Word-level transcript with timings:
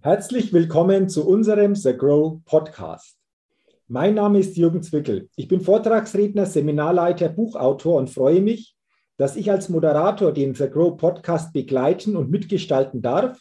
Herzlich 0.00 0.52
willkommen 0.52 1.08
zu 1.08 1.28
unserem 1.28 1.76
The 1.76 1.96
Grow 1.96 2.40
Podcast. 2.44 3.16
Mein 3.86 4.14
Name 4.14 4.40
ist 4.40 4.56
Jürgen 4.56 4.82
Zwickel. 4.82 5.28
Ich 5.36 5.46
bin 5.46 5.60
Vortragsredner, 5.60 6.44
Seminarleiter, 6.44 7.28
Buchautor 7.28 7.98
und 7.98 8.10
freue 8.10 8.40
mich, 8.40 8.74
dass 9.16 9.36
ich 9.36 9.48
als 9.48 9.68
Moderator 9.68 10.32
den 10.32 10.54
The 10.56 10.68
Grow 10.68 10.96
Podcast 10.96 11.52
begleiten 11.52 12.16
und 12.16 12.30
mitgestalten 12.30 13.00
darf 13.00 13.40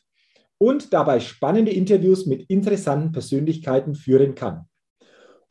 und 0.59 0.93
dabei 0.93 1.19
spannende 1.19 1.71
Interviews 1.71 2.27
mit 2.27 2.47
interessanten 2.47 3.11
Persönlichkeiten 3.11 3.95
führen 3.95 4.35
kann. 4.35 4.65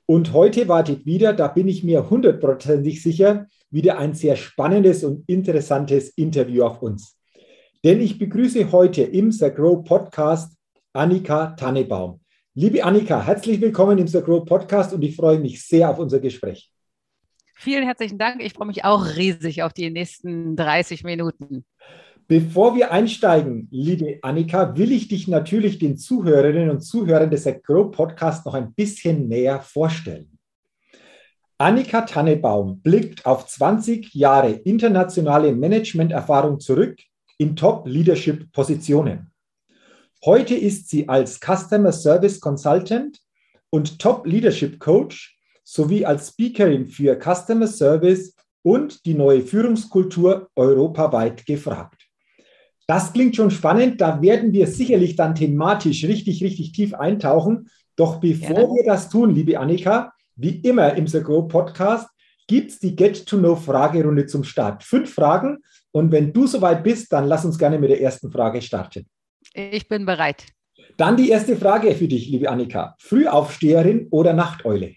Und 0.07 0.33
heute 0.33 0.69
wartet 0.69 1.07
wieder, 1.07 1.33
da 1.33 1.49
bin 1.49 1.67
ich 1.67 1.83
mir 1.83 2.09
hundertprozentig 2.09 3.03
sicher, 3.03 3.47
wieder 3.69 3.99
ein 3.99 4.15
sehr 4.15 4.37
spannendes 4.37 5.03
und 5.03 5.29
interessantes 5.29 6.11
Interview 6.11 6.63
auf 6.63 6.83
uns. 6.83 7.19
Denn 7.83 8.01
ich 8.01 8.19
begrüße 8.19 8.71
heute 8.71 9.03
im 9.03 9.33
The 9.33 9.51
Grow 9.51 9.83
Podcast 9.83 10.55
Annika 10.97 11.57
Tannebaum. 11.57 12.21
Liebe 12.55 12.85
Annika, 12.85 13.21
herzlich 13.21 13.61
willkommen 13.61 13.99
im 13.99 14.07
The 14.07 14.23
Grow 14.23 14.45
Podcast 14.45 14.93
und 14.93 15.03
ich 15.03 15.17
freue 15.17 15.41
mich 15.41 15.67
sehr 15.67 15.91
auf 15.91 15.99
unser 15.99 16.21
Gespräch. 16.21 16.71
Vielen 17.57 17.83
herzlichen 17.83 18.17
Dank. 18.17 18.41
Ich 18.41 18.53
freue 18.53 18.69
mich 18.69 18.85
auch 18.85 19.05
riesig 19.17 19.65
auf 19.65 19.73
die 19.73 19.91
nächsten 19.91 20.55
30 20.55 21.03
Minuten. 21.03 21.65
Bevor 22.29 22.77
wir 22.77 22.93
einsteigen, 22.93 23.67
liebe 23.73 24.21
Annika, 24.23 24.77
will 24.77 24.93
ich 24.93 25.09
dich 25.09 25.27
natürlich 25.27 25.81
den 25.81 25.97
Zuhörerinnen 25.97 26.71
und 26.71 26.83
Zuhörern 26.83 27.29
des 27.29 27.43
Grow 27.65 27.91
Podcast 27.91 28.47
noch 28.47 28.55
ein 28.55 28.73
bisschen 28.73 29.27
näher 29.27 29.61
vorstellen. 29.63 30.39
Annika 31.59 32.03
Tannebaum 32.03 32.81
blickt 32.83 33.27
auf 33.27 33.49
20 33.49 34.15
Jahre 34.15 34.51
internationale 34.53 35.53
Managementerfahrung 35.57 36.61
zurück 36.61 37.01
in 37.39 37.57
Top-Leadership-Positionen. 37.57 39.34
Heute 40.27 40.55
ist 40.55 40.89
sie 40.89 41.07
als 41.07 41.39
Customer 41.39 41.93
Service 41.93 42.41
Consultant 42.41 43.19
und 43.69 43.99
Top-Leadership 43.99 44.81
Coach 44.81 45.39
sowie 45.65 46.07
als 46.07 46.29
Speakerin 46.29 46.87
für 46.87 47.19
Customer 47.21 47.67
Service 47.67 48.35
und 48.63 49.05
die 49.05 49.13
neue 49.13 49.43
Führungskultur 49.43 50.49
europaweit 50.57 51.45
gefragt. 51.45 52.07
Das 52.87 53.13
klingt 53.13 53.37
schon 53.37 53.51
spannend, 53.51 54.01
da 54.01 54.23
werden 54.23 54.55
wir 54.55 54.67
sicherlich 54.67 55.15
dann 55.15 55.35
thematisch 55.35 56.05
richtig, 56.05 56.43
richtig 56.43 56.73
tief 56.73 56.95
eintauchen. 56.95 57.69
Doch 57.95 58.19
bevor 58.19 58.55
Gerne. 58.55 58.75
wir 58.77 58.85
das 58.87 59.11
tun, 59.11 59.35
liebe 59.35 59.59
Annika, 59.59 60.15
wie 60.37 60.57
immer 60.61 60.95
im 60.95 61.07
The 61.07 61.23
Grow 61.23 61.47
Podcast, 61.47 62.09
gibt 62.47 62.71
es 62.71 62.79
die 62.79 62.97
Get-to-Know-Fragerunde 62.97 64.25
zum 64.25 64.43
Start. 64.43 64.85
Fünf 64.85 65.13
Fragen 65.13 65.59
und 65.93 66.11
wenn 66.13 66.33
du 66.33 66.47
soweit 66.47 66.83
bist, 66.83 67.13
dann 67.13 67.27
lass 67.27 67.45
uns 67.45 67.59
gerne 67.59 67.79
mit 67.79 67.91
der 67.91 68.01
ersten 68.01 68.33
Frage 68.33 68.63
starten. 68.63 69.07
Ich 69.55 69.89
bin 69.89 70.05
bereit. 70.05 70.47
Dann 70.97 71.17
die 71.17 71.31
erste 71.31 71.57
Frage 71.57 71.95
für 71.95 72.09
dich, 72.09 72.29
liebe 72.29 72.51
Annika. 72.51 72.97
Frühaufsteherin 72.99 74.09
oder 74.11 74.33
Nachteule? 74.33 74.95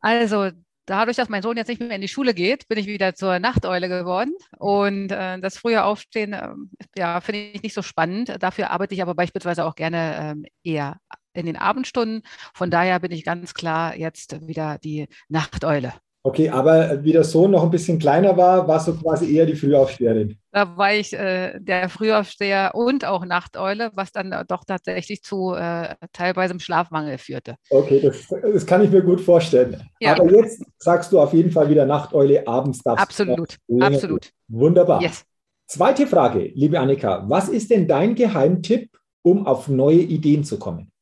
Also, 0.00 0.50
dadurch, 0.84 1.16
dass 1.16 1.30
mein 1.30 1.42
Sohn 1.42 1.56
jetzt 1.56 1.68
nicht 1.68 1.80
mehr 1.80 1.94
in 1.94 2.02
die 2.02 2.08
Schule 2.08 2.34
geht, 2.34 2.68
bin 2.68 2.78
ich 2.78 2.86
wieder 2.86 3.14
zur 3.14 3.38
Nachteule 3.38 3.88
geworden. 3.88 4.34
Und 4.58 5.10
äh, 5.10 5.40
das 5.40 5.56
frühe 5.56 5.82
Aufstehen, 5.82 6.34
äh, 6.34 6.50
ja, 6.96 7.20
finde 7.22 7.40
ich 7.52 7.62
nicht 7.62 7.74
so 7.74 7.82
spannend. 7.82 8.36
Dafür 8.40 8.70
arbeite 8.70 8.94
ich 8.94 9.02
aber 9.02 9.14
beispielsweise 9.14 9.64
auch 9.64 9.74
gerne 9.74 10.36
äh, 10.64 10.70
eher 10.70 10.98
in 11.32 11.46
den 11.46 11.56
Abendstunden. 11.56 12.22
Von 12.54 12.70
daher 12.70 13.00
bin 13.00 13.12
ich 13.12 13.24
ganz 13.24 13.54
klar 13.54 13.96
jetzt 13.96 14.46
wieder 14.46 14.78
die 14.78 15.08
Nachteule. 15.28 15.94
Okay, 16.24 16.48
aber 16.48 17.02
wie 17.02 17.10
der 17.10 17.24
Sohn 17.24 17.50
noch 17.50 17.64
ein 17.64 17.70
bisschen 17.70 17.98
kleiner 17.98 18.36
war, 18.36 18.68
war 18.68 18.78
so 18.78 18.94
quasi 18.94 19.34
eher 19.34 19.44
die 19.44 19.56
Frühaufsteherin. 19.56 20.38
Da 20.52 20.76
war 20.76 20.94
ich 20.94 21.12
äh, 21.14 21.58
der 21.58 21.88
Frühaufsteher 21.88 22.72
und 22.74 23.04
auch 23.04 23.24
Nachteule, 23.24 23.90
was 23.94 24.12
dann 24.12 24.32
doch 24.46 24.62
tatsächlich 24.64 25.22
zu 25.22 25.52
äh, 25.54 25.96
teilweise 26.12 26.58
Schlafmangel 26.60 27.18
führte. 27.18 27.56
Okay, 27.70 28.00
das, 28.00 28.28
das, 28.40 28.64
kann 28.64 28.84
ich 28.84 28.90
mir 28.90 29.02
gut 29.02 29.20
vorstellen. 29.20 29.82
Ja. 29.98 30.12
Aber 30.12 30.30
jetzt 30.30 30.62
sagst 30.78 31.10
du 31.10 31.20
auf 31.20 31.32
jeden 31.32 31.50
Fall 31.50 31.68
wieder 31.68 31.86
Nachteule, 31.86 32.46
abends 32.46 32.82
darfst 32.84 33.02
Absolut, 33.02 33.56
absolut. 33.80 34.30
Wunderbar. 34.46 35.02
Yes. 35.02 35.24
Zweite 35.66 36.06
Frage, 36.06 36.52
liebe 36.54 36.78
Annika, 36.78 37.24
was 37.28 37.48
ist 37.48 37.70
denn 37.70 37.88
dein 37.88 38.14
Geheimtipp, 38.14 38.90
um 39.22 39.44
auf 39.44 39.66
neue 39.66 40.00
Ideen 40.02 40.44
zu 40.44 40.58
kommen? 40.58 40.92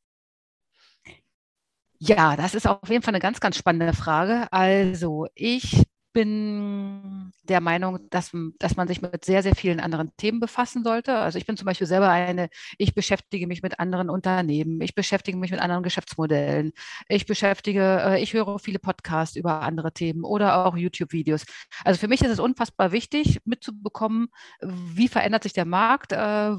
Ja, 2.03 2.35
das 2.35 2.55
ist 2.55 2.65
auf 2.67 2.89
jeden 2.89 3.03
Fall 3.03 3.11
eine 3.13 3.19
ganz, 3.19 3.39
ganz 3.39 3.55
spannende 3.57 3.93
Frage. 3.93 4.47
Also 4.51 5.27
ich 5.35 5.83
bin 6.13 7.31
der 7.43 7.61
Meinung, 7.61 7.99
dass, 8.09 8.31
dass 8.59 8.75
man 8.75 8.87
sich 8.87 9.01
mit 9.01 9.25
sehr, 9.25 9.43
sehr 9.43 9.55
vielen 9.55 9.79
anderen 9.79 10.15
Themen 10.17 10.39
befassen 10.39 10.83
sollte. 10.83 11.17
Also 11.17 11.37
ich 11.37 11.45
bin 11.45 11.57
zum 11.57 11.65
Beispiel 11.65 11.87
selber 11.87 12.09
eine, 12.09 12.49
ich 12.77 12.93
beschäftige 12.93 13.47
mich 13.47 13.61
mit 13.61 13.79
anderen 13.79 14.09
Unternehmen, 14.09 14.81
ich 14.81 14.95
beschäftige 14.95 15.37
mich 15.37 15.51
mit 15.51 15.59
anderen 15.59 15.83
Geschäftsmodellen, 15.83 16.73
ich 17.07 17.25
beschäftige, 17.25 18.01
äh, 18.05 18.21
ich 18.21 18.33
höre 18.33 18.59
viele 18.59 18.79
Podcasts 18.79 19.35
über 19.35 19.61
andere 19.61 19.91
Themen 19.91 20.23
oder 20.23 20.65
auch 20.65 20.77
YouTube-Videos. 20.77 21.45
Also 21.83 21.99
für 21.99 22.07
mich 22.07 22.21
ist 22.21 22.31
es 22.31 22.39
unfassbar 22.39 22.91
wichtig, 22.91 23.39
mitzubekommen, 23.45 24.27
wie 24.61 25.07
verändert 25.07 25.43
sich 25.43 25.53
der 25.53 25.65
Markt, 25.65 26.11
äh, 26.11 26.51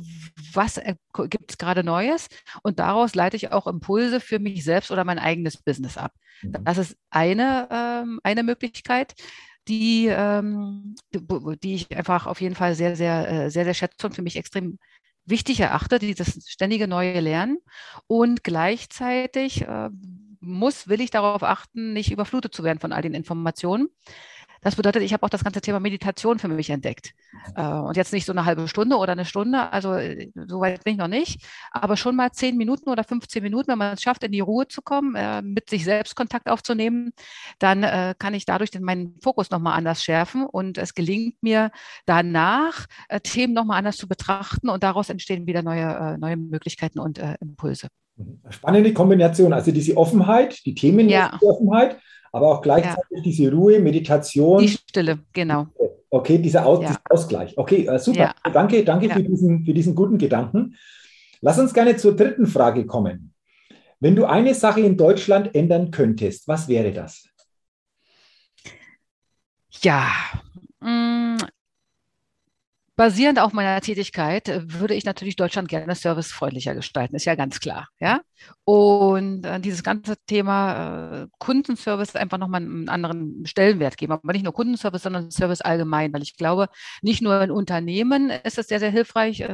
was 0.53 0.81
gibt 1.29 1.51
es 1.51 1.59
gerade 1.59 1.84
Neues 1.84 2.29
und 2.63 2.79
daraus 2.79 3.15
leite 3.15 3.37
ich 3.37 3.53
auch 3.53 3.67
Impulse 3.67 4.21
für 4.21 4.39
mich 4.39 4.65
selbst 4.65 4.91
oder 4.91 5.05
mein 5.05 5.19
eigenes 5.19 5.57
Business 5.59 5.97
ab. 5.97 6.13
Mhm. 6.43 6.65
Das 6.65 6.79
ist 6.79 6.97
eine, 7.11 7.69
ähm, 7.71 8.21
eine 8.23 8.43
Möglichkeit 8.43 9.15
die, 9.69 10.06
ähm, 10.09 10.95
die 11.62 11.75
ich 11.75 11.97
einfach 11.97 12.27
auf 12.27 12.41
jeden 12.41 12.55
Fall 12.55 12.75
sehr, 12.75 12.97
sehr, 12.97 13.28
äh, 13.47 13.50
sehr, 13.50 13.65
sehr 13.65 13.75
schätze 13.75 14.06
und 14.06 14.15
für 14.15 14.23
mich 14.23 14.37
extrem 14.37 14.78
wichtig 15.25 15.61
erachte, 15.61 15.99
dieses 15.99 16.49
ständige 16.49 16.89
neue 16.89 17.21
Lernen. 17.21 17.59
Und 18.06 18.45
gleichzeitig 18.45 19.62
äh, 19.62 19.91
muss, 20.41 20.89
will 20.89 21.01
ich 21.01 21.11
darauf 21.11 21.43
achten, 21.45 21.93
nicht 21.93 22.11
überflutet 22.11 22.55
zu 22.55 22.65
werden 22.65 22.81
von 22.81 22.93
all 22.93 23.03
den 23.03 23.15
Informationen. 23.15 23.89
Das 24.62 24.77
bedeutet, 24.77 25.03
ich 25.03 25.12
habe 25.12 25.25
auch 25.25 25.28
das 25.28 25.43
ganze 25.43 25.61
Thema 25.61 25.81
Meditation 25.81 26.39
für 26.39 26.49
mich 26.49 26.71
entdeckt. 26.71 27.15
Äh, 27.56 27.67
und 27.67 27.97
jetzt 27.97 28.12
nicht 28.12 28.25
so 28.25 28.33
eine 28.33 28.45
halbe 28.45 28.69
Stunde 28.69 28.97
oder 28.97 29.12
eine 29.12 29.25
Stunde, 29.25 29.73
also 29.73 29.95
äh, 29.95 30.31
so 30.47 30.61
weit 30.61 30.84
bin 30.84 30.95
ich 30.95 30.99
noch 30.99 31.09
nicht, 31.09 31.45
aber 31.73 31.97
schon 31.97 32.15
mal 32.15 32.31
zehn 32.31 32.56
Minuten 32.56 32.89
oder 32.89 33.03
15 33.03 33.43
Minuten, 33.43 33.69
wenn 33.69 33.78
man 33.78 33.95
es 33.95 34.03
schafft, 34.03 34.22
in 34.22 34.31
die 34.31 34.41
Ruhe 34.41 34.69
zu 34.69 34.81
kommen, 34.81 35.17
äh, 35.17 35.43
mit 35.43 35.69
sich 35.69 35.84
selbst 35.84 36.15
Kontakt 36.15 36.49
aufzunehmen, 36.49 37.12
dann 37.59 37.83
kann 38.19 38.34
ich 38.34 38.45
dadurch 38.45 38.71
den, 38.71 38.83
meinen 38.83 39.17
Fokus 39.22 39.51
nochmal 39.51 39.77
anders 39.77 40.05
schärfen 40.05 40.47
und 40.47 40.78
es 40.78 40.95
gelingt 40.95 41.43
mir 41.43 41.71
danach, 42.06 42.87
Themen 43.22 43.55
nochmal 43.55 43.78
anders 43.78 43.97
zu 43.97 44.06
betrachten 44.06 44.69
und 44.69 44.83
daraus 44.83 45.11
entstehen 45.11 45.47
wieder 45.47 45.62
neue, 45.62 46.17
neue 46.19 46.37
Möglichkeiten 46.37 47.01
und 47.01 47.19
Impulse. 47.41 47.89
Spannende 48.51 48.93
Kombination, 48.93 49.53
also 49.53 49.72
diese 49.72 49.97
Offenheit, 49.97 50.65
die 50.65 50.75
Themen 50.75 51.09
ja. 51.09 51.39
Offenheit, 51.41 51.99
aber 52.32 52.48
auch 52.48 52.62
gleichzeitig 52.62 53.04
ja. 53.10 53.22
diese 53.22 53.53
Ruhe, 53.53 53.78
Meditation. 53.78 54.62
Die 54.62 54.69
Stille, 54.69 55.19
genau. 55.32 55.69
Okay, 56.10 56.38
dieser, 56.38 56.66
Aus, 56.66 56.82
ja. 56.82 56.88
dieser 56.88 57.00
Ausgleich. 57.10 57.56
Okay, 57.56 57.87
äh, 57.87 57.98
super. 57.98 58.34
Ja. 58.44 58.50
Danke, 58.53 58.84
danke 58.84 59.09
für, 59.10 59.22
diesen, 59.22 59.65
für 59.65 59.72
diesen 59.72 59.94
guten 59.94 60.19
Gedanken. 60.19 60.76
Lass 61.41 61.59
uns 61.59 61.72
gerne 61.72 61.97
zur 61.97 62.16
dritten 62.16 62.47
Frage 62.47 62.87
kommen. 62.87 63.32
Wenn 64.00 64.16
du 64.16 64.25
eine 64.25 64.54
Sache 64.54 64.81
in 64.81 64.97
Deutschland 64.97 65.54
ändern 65.54 65.91
könntest, 65.91 66.48
was 66.48 66.69
wäre 66.69 66.92
das? 66.92 67.28
Ja, 69.81 70.10
mm, 70.81 71.37
basierend 72.97 73.38
auf 73.38 73.53
meiner 73.53 73.80
Tätigkeit 73.80 74.48
äh, 74.48 74.60
würde 74.80 74.94
ich 74.94 75.04
natürlich 75.04 75.36
Deutschland 75.36 75.69
gerne 75.69 75.94
servicefreundlicher 75.94 76.75
gestalten, 76.75 77.16
ist 77.16 77.25
ja 77.25 77.34
ganz 77.34 77.60
klar. 77.60 77.88
Ja? 77.98 78.20
Und 78.64 79.47
äh, 79.47 79.60
dieses 79.60 79.82
ganze 79.82 80.16
Thema 80.26 81.22
äh, 81.22 81.26
Kundenservice 81.38 82.16
einfach 82.16 82.38
nochmal 82.38 82.62
einen 82.62 82.88
anderen 82.88 83.47
Stellenwert 83.47 83.97
geben. 83.97 84.12
Aber 84.12 84.32
nicht 84.32 84.44
nur 84.44 84.53
Kundenservice, 84.53 85.03
sondern 85.03 85.30
Service 85.30 85.60
allgemein, 85.60 86.12
weil 86.12 86.22
ich 86.22 86.36
glaube, 86.36 86.69
nicht 87.00 87.22
nur 87.22 87.41
in 87.41 87.50
Unternehmen 87.50 88.30
ist 88.30 88.58
es 88.58 88.69
sehr, 88.69 88.80
sehr 88.80 88.91
hilfreich, 88.91 89.44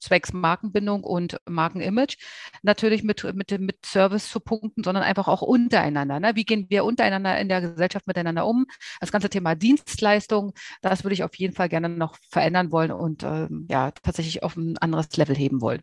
zwecks 0.00 0.32
Markenbindung 0.32 1.04
und 1.04 1.38
Markenimage, 1.48 2.16
natürlich 2.62 3.02
mit, 3.02 3.22
mit, 3.34 3.58
mit 3.60 3.84
Service 3.84 4.30
zu 4.30 4.40
punkten, 4.40 4.84
sondern 4.84 5.04
einfach 5.04 5.28
auch 5.28 5.42
untereinander. 5.42 6.20
Ne? 6.20 6.32
Wie 6.34 6.44
gehen 6.44 6.66
wir 6.68 6.84
untereinander 6.84 7.38
in 7.38 7.48
der 7.48 7.60
Gesellschaft 7.60 8.06
miteinander 8.06 8.46
um? 8.46 8.66
Das 9.00 9.12
ganze 9.12 9.28
Thema 9.28 9.54
Dienstleistung, 9.54 10.52
das 10.82 11.04
würde 11.04 11.14
ich 11.14 11.24
auf 11.24 11.34
jeden 11.36 11.54
Fall 11.54 11.68
gerne 11.68 11.88
noch 11.88 12.16
verändern 12.30 12.69
wollen 12.72 12.92
und 12.92 13.22
ähm, 13.22 13.66
ja, 13.70 13.90
tatsächlich 14.02 14.42
auf 14.42 14.56
ein 14.56 14.78
anderes 14.78 15.16
Level 15.16 15.36
heben 15.36 15.60
wollen. 15.60 15.80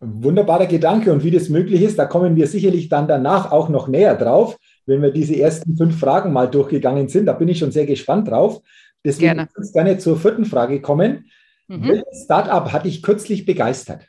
Wunderbarer 0.00 0.66
Gedanke 0.66 1.12
und 1.12 1.24
wie 1.24 1.30
das 1.30 1.50
möglich 1.50 1.82
ist, 1.82 1.98
da 1.98 2.06
kommen 2.06 2.34
wir 2.34 2.46
sicherlich 2.46 2.88
dann 2.88 3.06
danach 3.06 3.52
auch 3.52 3.68
noch 3.68 3.86
näher 3.86 4.16
drauf, 4.16 4.56
wenn 4.86 5.02
wir 5.02 5.10
diese 5.10 5.38
ersten 5.38 5.76
fünf 5.76 5.98
Fragen 5.98 6.32
mal 6.32 6.48
durchgegangen 6.48 7.08
sind. 7.08 7.26
Da 7.26 7.34
bin 7.34 7.48
ich 7.48 7.58
schon 7.58 7.70
sehr 7.70 7.86
gespannt 7.86 8.28
drauf. 8.28 8.62
Deswegen 9.04 9.34
gerne. 9.34 9.48
würde 9.54 9.66
ich 9.66 9.72
gerne 9.72 9.98
zur 9.98 10.16
vierten 10.16 10.44
Frage 10.44 10.80
kommen. 10.80 11.30
Mhm. 11.68 11.88
Welches 11.88 12.24
Startup 12.24 12.72
hat 12.72 12.84
dich 12.84 13.02
kürzlich 13.02 13.44
begeistert? 13.44 14.06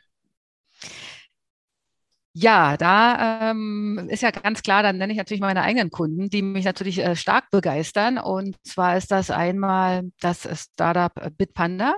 Ja, 2.34 2.78
da 2.78 3.50
ähm, 3.50 4.08
ist 4.08 4.22
ja 4.22 4.30
ganz 4.30 4.62
klar, 4.62 4.82
dann 4.82 4.96
nenne 4.96 5.12
ich 5.12 5.18
natürlich 5.18 5.42
meine 5.42 5.62
eigenen 5.62 5.90
Kunden, 5.90 6.30
die 6.30 6.40
mich 6.40 6.64
natürlich 6.64 6.98
äh, 6.98 7.14
stark 7.14 7.50
begeistern. 7.50 8.16
Und 8.18 8.56
zwar 8.66 8.96
ist 8.96 9.10
das 9.10 9.30
einmal 9.30 10.10
das 10.20 10.48
Startup 10.72 11.12
Bitpanda. 11.36 11.94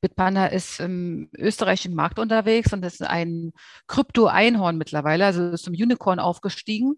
Bitpanda 0.00 0.46
ist 0.46 0.80
im 0.80 1.28
österreichischen 1.36 1.94
Markt 1.94 2.18
unterwegs 2.18 2.72
und 2.72 2.84
ist 2.84 3.02
ein 3.02 3.52
Krypto-Einhorn 3.86 4.76
mittlerweile, 4.76 5.26
also 5.26 5.50
ist 5.50 5.64
zum 5.64 5.74
Unicorn 5.74 6.18
aufgestiegen, 6.18 6.96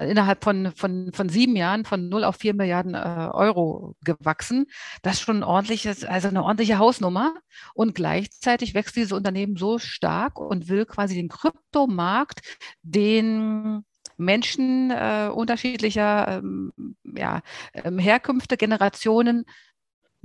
innerhalb 0.00 0.44
von, 0.44 0.72
von, 0.74 1.12
von 1.12 1.28
sieben 1.28 1.56
Jahren 1.56 1.84
von 1.84 2.08
0 2.08 2.24
auf 2.24 2.36
4 2.36 2.54
Milliarden 2.54 2.94
äh, 2.94 3.30
Euro 3.32 3.94
gewachsen. 4.04 4.66
Das 5.02 5.14
ist 5.14 5.20
schon 5.22 5.38
ein 5.38 5.44
ordentliches, 5.44 6.04
also 6.04 6.28
eine 6.28 6.42
ordentliche 6.42 6.78
Hausnummer. 6.78 7.34
Und 7.74 7.94
gleichzeitig 7.94 8.74
wächst 8.74 8.96
dieses 8.96 9.12
Unternehmen 9.12 9.56
so 9.56 9.78
stark 9.78 10.38
und 10.38 10.68
will 10.68 10.86
quasi 10.86 11.14
den 11.14 11.28
Kryptomarkt, 11.28 12.40
den 12.82 13.84
Menschen 14.16 14.90
äh, 14.90 15.30
unterschiedlicher 15.32 16.38
ähm, 16.38 16.72
ja, 17.04 17.42
ähm, 17.74 17.98
Herkünfte, 17.98 18.56
Generationen 18.56 19.44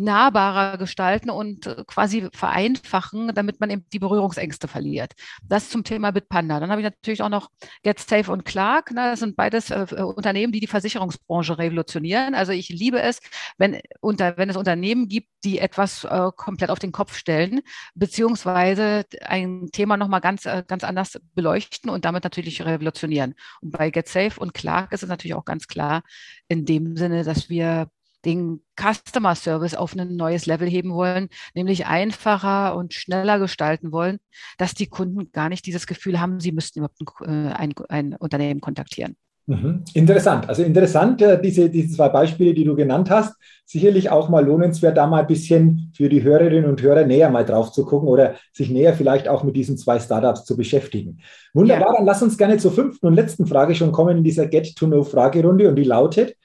nahbarer 0.02 0.78
gestalten 0.78 1.30
und 1.30 1.68
äh, 1.68 1.84
quasi 1.88 2.28
vereinfachen, 2.34 3.34
damit 3.34 3.60
man 3.60 3.70
eben 3.70 3.86
die 3.92 4.00
Berührungsängste 4.00 4.68
verliert. 4.68 5.14
Das 5.44 5.70
zum 5.70 5.84
Thema 5.84 6.12
Bitpanda. 6.12 6.60
Dann 6.60 6.72
habe 6.72 6.82
ich 6.82 6.86
natürlich 6.86 7.22
auch 7.22 7.30
noch 7.30 7.50
GetSafe 7.84 8.32
und 8.32 8.46
Clark. 8.46 8.92
Ne? 8.92 9.12
Das 9.12 9.20
sind 9.20 9.36
beides 9.36 9.70
äh, 9.70 9.86
äh, 9.92 10.02
Unternehmen, 10.02 10.52
die 10.52 10.60
die 10.60 10.68
Versicherungsbranche 10.68 11.58
revolutionieren. 11.58 12.36
Also 12.36 12.52
ich 12.52 12.70
liebe 12.70 13.02
es, 13.02 13.20
wenn, 13.58 13.80
unter, 14.00 14.38
wenn 14.38 14.50
es 14.50 14.58
Unternehmen 14.58 15.08
gibt, 15.08 15.30
die 15.44 15.60
etwas 15.60 16.04
äh, 16.04 16.30
komplett 16.36 16.70
auf 16.70 16.80
den 16.80 16.92
Kopf 16.92 17.16
stellen, 17.16 17.62
beziehungsweise 17.96 19.06
ein 19.26 19.70
Thema 19.72 19.98
nochmal 19.98 20.22
ganz, 20.22 20.46
äh, 20.46 20.64
ganz 20.68 20.84
anders 20.84 21.20
beleuchten 21.34 21.90
und 21.90 22.06
damit 22.06 22.24
natürlich 22.24 22.64
revolutionieren. 22.64 23.36
Und 23.62 23.72
bei 23.72 23.90
GetSafe 23.90 24.40
und 24.40 24.54
Clark 24.54 24.92
ist 24.94 25.04
es 25.04 25.10
natürlich 25.10 25.36
auch 25.36 25.46
ganz 25.46 25.68
klar 25.68 26.04
in 26.48 26.66
dem 26.66 26.98
Sinne, 26.98 27.24
dass 27.24 27.50
wir 27.50 27.90
den 28.26 28.62
Customer 28.80 29.36
Service 29.36 29.76
auf 29.76 29.96
ein 29.96 30.16
neues 30.16 30.46
Level 30.46 30.70
heben 30.70 30.94
wollen, 30.94 31.30
nämlich 31.56 31.86
einfacher 31.86 32.76
und 32.76 32.94
schneller 32.94 33.40
gestalten 33.40 33.92
wollen, 33.92 34.20
dass 34.58 34.74
die 34.74 34.88
Kunden 34.88 35.32
gar 35.32 35.50
nicht 35.50 35.66
dieses 35.66 35.88
Gefühl 35.88 36.20
haben, 36.20 36.40
sie 36.40 36.52
müssten 36.52 36.80
überhaupt 36.80 37.00
ein, 37.22 37.48
äh, 37.48 37.54
ein, 37.54 37.74
ein 37.90 38.16
Unternehmen 38.16 38.62
kontaktieren. 38.62 39.16
Mhm. 39.48 39.84
Interessant. 39.94 40.48
Also 40.48 40.64
interessant, 40.64 41.22
äh, 41.22 41.42
diese, 41.42 41.70
diese 41.70 41.96
zwei 41.96 42.10
Beispiele, 42.10 42.54
die 42.54 42.64
du 42.64 42.76
genannt 42.76 43.10
hast. 43.10 43.36
Sicherlich 43.66 44.10
auch 44.10 44.30
mal 44.30 44.46
lohnenswert, 44.46 44.98
da 44.98 45.08
mal 45.08 45.22
ein 45.22 45.28
bisschen 45.28 45.92
für 45.96 46.10
die 46.10 46.24
Hörerinnen 46.24 46.70
und 46.70 46.82
Hörer 46.82 47.06
näher 47.06 47.30
mal 47.30 47.46
drauf 47.46 47.72
zu 47.72 47.86
gucken 47.86 48.08
oder 48.08 48.36
sich 48.54 48.70
näher 48.70 48.94
vielleicht 48.94 49.28
auch 49.28 49.44
mit 49.44 49.56
diesen 49.56 49.78
zwei 49.78 50.00
Startups 50.00 50.46
zu 50.46 50.56
beschäftigen. 50.56 51.20
Wunderbar, 51.54 51.90
ja. 51.90 51.98
dann 51.98 52.06
lass 52.06 52.22
uns 52.22 52.38
gerne 52.38 52.58
zur 52.58 52.72
fünften 52.72 53.08
und 53.08 53.14
letzten 53.14 53.46
Frage 53.46 53.74
schon 53.76 53.92
kommen 53.92 54.18
in 54.18 54.24
dieser 54.24 54.48
Get-to-Know-Fragerunde 54.48 55.70
und 55.70 55.76
die 55.76 55.84
lautet, 55.84 56.36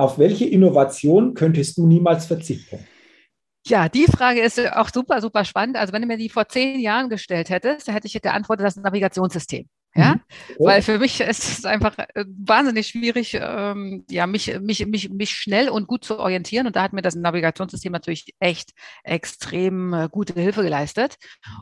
auf 0.00 0.18
welche 0.18 0.46
Innovation 0.46 1.34
könntest 1.34 1.76
du 1.76 1.86
niemals 1.86 2.26
verzichten? 2.26 2.86
Ja, 3.66 3.88
die 3.88 4.06
Frage 4.06 4.40
ist 4.40 4.58
auch 4.72 4.88
super, 4.88 5.20
super 5.20 5.44
spannend. 5.44 5.76
Also 5.76 5.92
wenn 5.92 6.00
du 6.00 6.08
mir 6.08 6.16
die 6.16 6.30
vor 6.30 6.48
zehn 6.48 6.80
Jahren 6.80 7.10
gestellt 7.10 7.50
hättest, 7.50 7.86
dann 7.86 7.94
hätte 7.94 8.06
ich 8.06 8.20
geantwortet, 8.20 8.66
das 8.66 8.76
Navigationssystem. 8.76 9.68
Ja, 9.94 10.14
mhm. 10.14 10.20
weil 10.60 10.82
für 10.82 10.98
mich 10.98 11.20
ist 11.20 11.58
es 11.58 11.64
einfach 11.64 11.98
äh, 11.98 12.24
wahnsinnig 12.24 12.86
schwierig, 12.86 13.36
ähm, 13.40 14.04
ja, 14.08 14.28
mich, 14.28 14.56
mich, 14.60 14.86
mich, 14.86 15.10
mich 15.10 15.30
schnell 15.30 15.68
und 15.68 15.88
gut 15.88 16.04
zu 16.04 16.18
orientieren. 16.18 16.68
Und 16.68 16.76
da 16.76 16.82
hat 16.84 16.92
mir 16.92 17.02
das 17.02 17.16
Navigationssystem 17.16 17.92
natürlich 17.92 18.32
echt 18.38 18.70
extrem 19.02 19.92
äh, 19.92 20.08
gute 20.08 20.40
Hilfe 20.40 20.62
geleistet. 20.62 21.16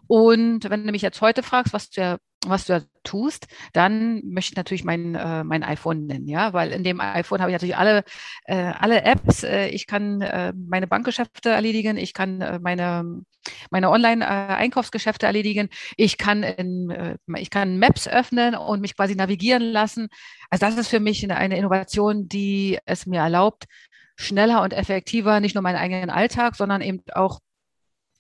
Und 0.07 0.69
wenn 0.69 0.85
du 0.85 0.93
mich 0.93 1.03
jetzt 1.03 1.23
heute 1.23 1.43
fragst, 1.43 1.73
was 1.73 1.89
der 1.89 2.19
was 2.47 2.67
du 2.67 2.79
da 2.79 2.87
tust, 3.03 3.49
dann 3.73 4.23
möchte 4.25 4.53
ich 4.53 4.57
natürlich 4.57 4.85
mein, 4.85 5.15
äh, 5.15 5.43
mein 5.43 5.65
iPhone 5.65 6.07
nennen, 6.07 6.29
ja, 6.29 6.53
weil 6.53 6.71
in 6.71 6.85
dem 6.85 7.01
iPhone 7.01 7.41
habe 7.41 7.51
ich 7.51 7.55
natürlich 7.55 7.77
alle, 7.77 8.05
äh, 8.45 8.57
alle 8.57 9.03
Apps. 9.03 9.43
Äh, 9.43 9.69
ich 9.69 9.87
kann 9.87 10.21
äh, 10.23 10.53
meine 10.57 10.87
Bankgeschäfte 10.87 11.51
erledigen, 11.51 11.97
ich 11.97 12.15
kann 12.15 12.41
äh, 12.41 12.59
meine, 12.61 13.23
meine 13.71 13.91
Online-Einkaufsgeschäfte 13.91 15.27
erledigen, 15.27 15.69
ich 15.97 16.17
kann, 16.17 16.43
in, 16.43 16.91
äh, 16.91 17.17
ich 17.37 17.51
kann 17.51 17.79
Maps 17.79 18.07
öffnen 18.07 18.55
und 18.55 18.81
mich 18.81 18.95
quasi 18.95 19.17
navigieren 19.17 19.63
lassen. 19.63 20.09
Also 20.51 20.67
das 20.67 20.77
ist 20.77 20.89
für 20.89 21.01
mich 21.01 21.29
eine 21.31 21.57
Innovation, 21.59 22.29
die 22.29 22.79
es 22.85 23.07
mir 23.07 23.21
erlaubt, 23.21 23.65
schneller 24.17 24.63
und 24.63 24.73
effektiver 24.73 25.41
nicht 25.41 25.55
nur 25.55 25.63
meinen 25.63 25.77
eigenen 25.77 26.11
Alltag, 26.11 26.57
sondern 26.57 26.83
eben 26.83 27.03
auch 27.13 27.41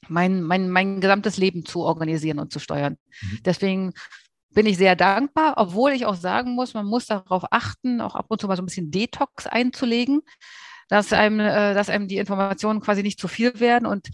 mein, 0.08 0.42
mein, 0.42 0.70
mein 0.70 1.00
gesamtes 1.00 1.36
Leben 1.36 1.64
zu 1.64 1.80
organisieren 1.80 2.38
und 2.38 2.52
zu 2.52 2.58
steuern. 2.58 2.96
Mhm. 3.20 3.38
Deswegen 3.44 3.92
bin 4.50 4.66
ich 4.66 4.76
sehr 4.76 4.96
dankbar, 4.96 5.54
obwohl 5.56 5.92
ich 5.92 6.06
auch 6.06 6.14
sagen 6.14 6.54
muss, 6.54 6.74
man 6.74 6.86
muss 6.86 7.06
darauf 7.06 7.44
achten, 7.50 8.00
auch 8.00 8.14
ab 8.14 8.26
und 8.28 8.40
zu 8.40 8.48
mal 8.48 8.56
so 8.56 8.62
ein 8.62 8.66
bisschen 8.66 8.90
Detox 8.90 9.46
einzulegen, 9.46 10.22
dass 10.88 11.12
einem, 11.12 11.40
äh, 11.40 11.74
dass 11.74 11.90
einem 11.90 12.08
die 12.08 12.16
Informationen 12.16 12.80
quasi 12.80 13.02
nicht 13.02 13.20
zu 13.20 13.28
viel 13.28 13.60
werden. 13.60 13.86
Und 13.86 14.08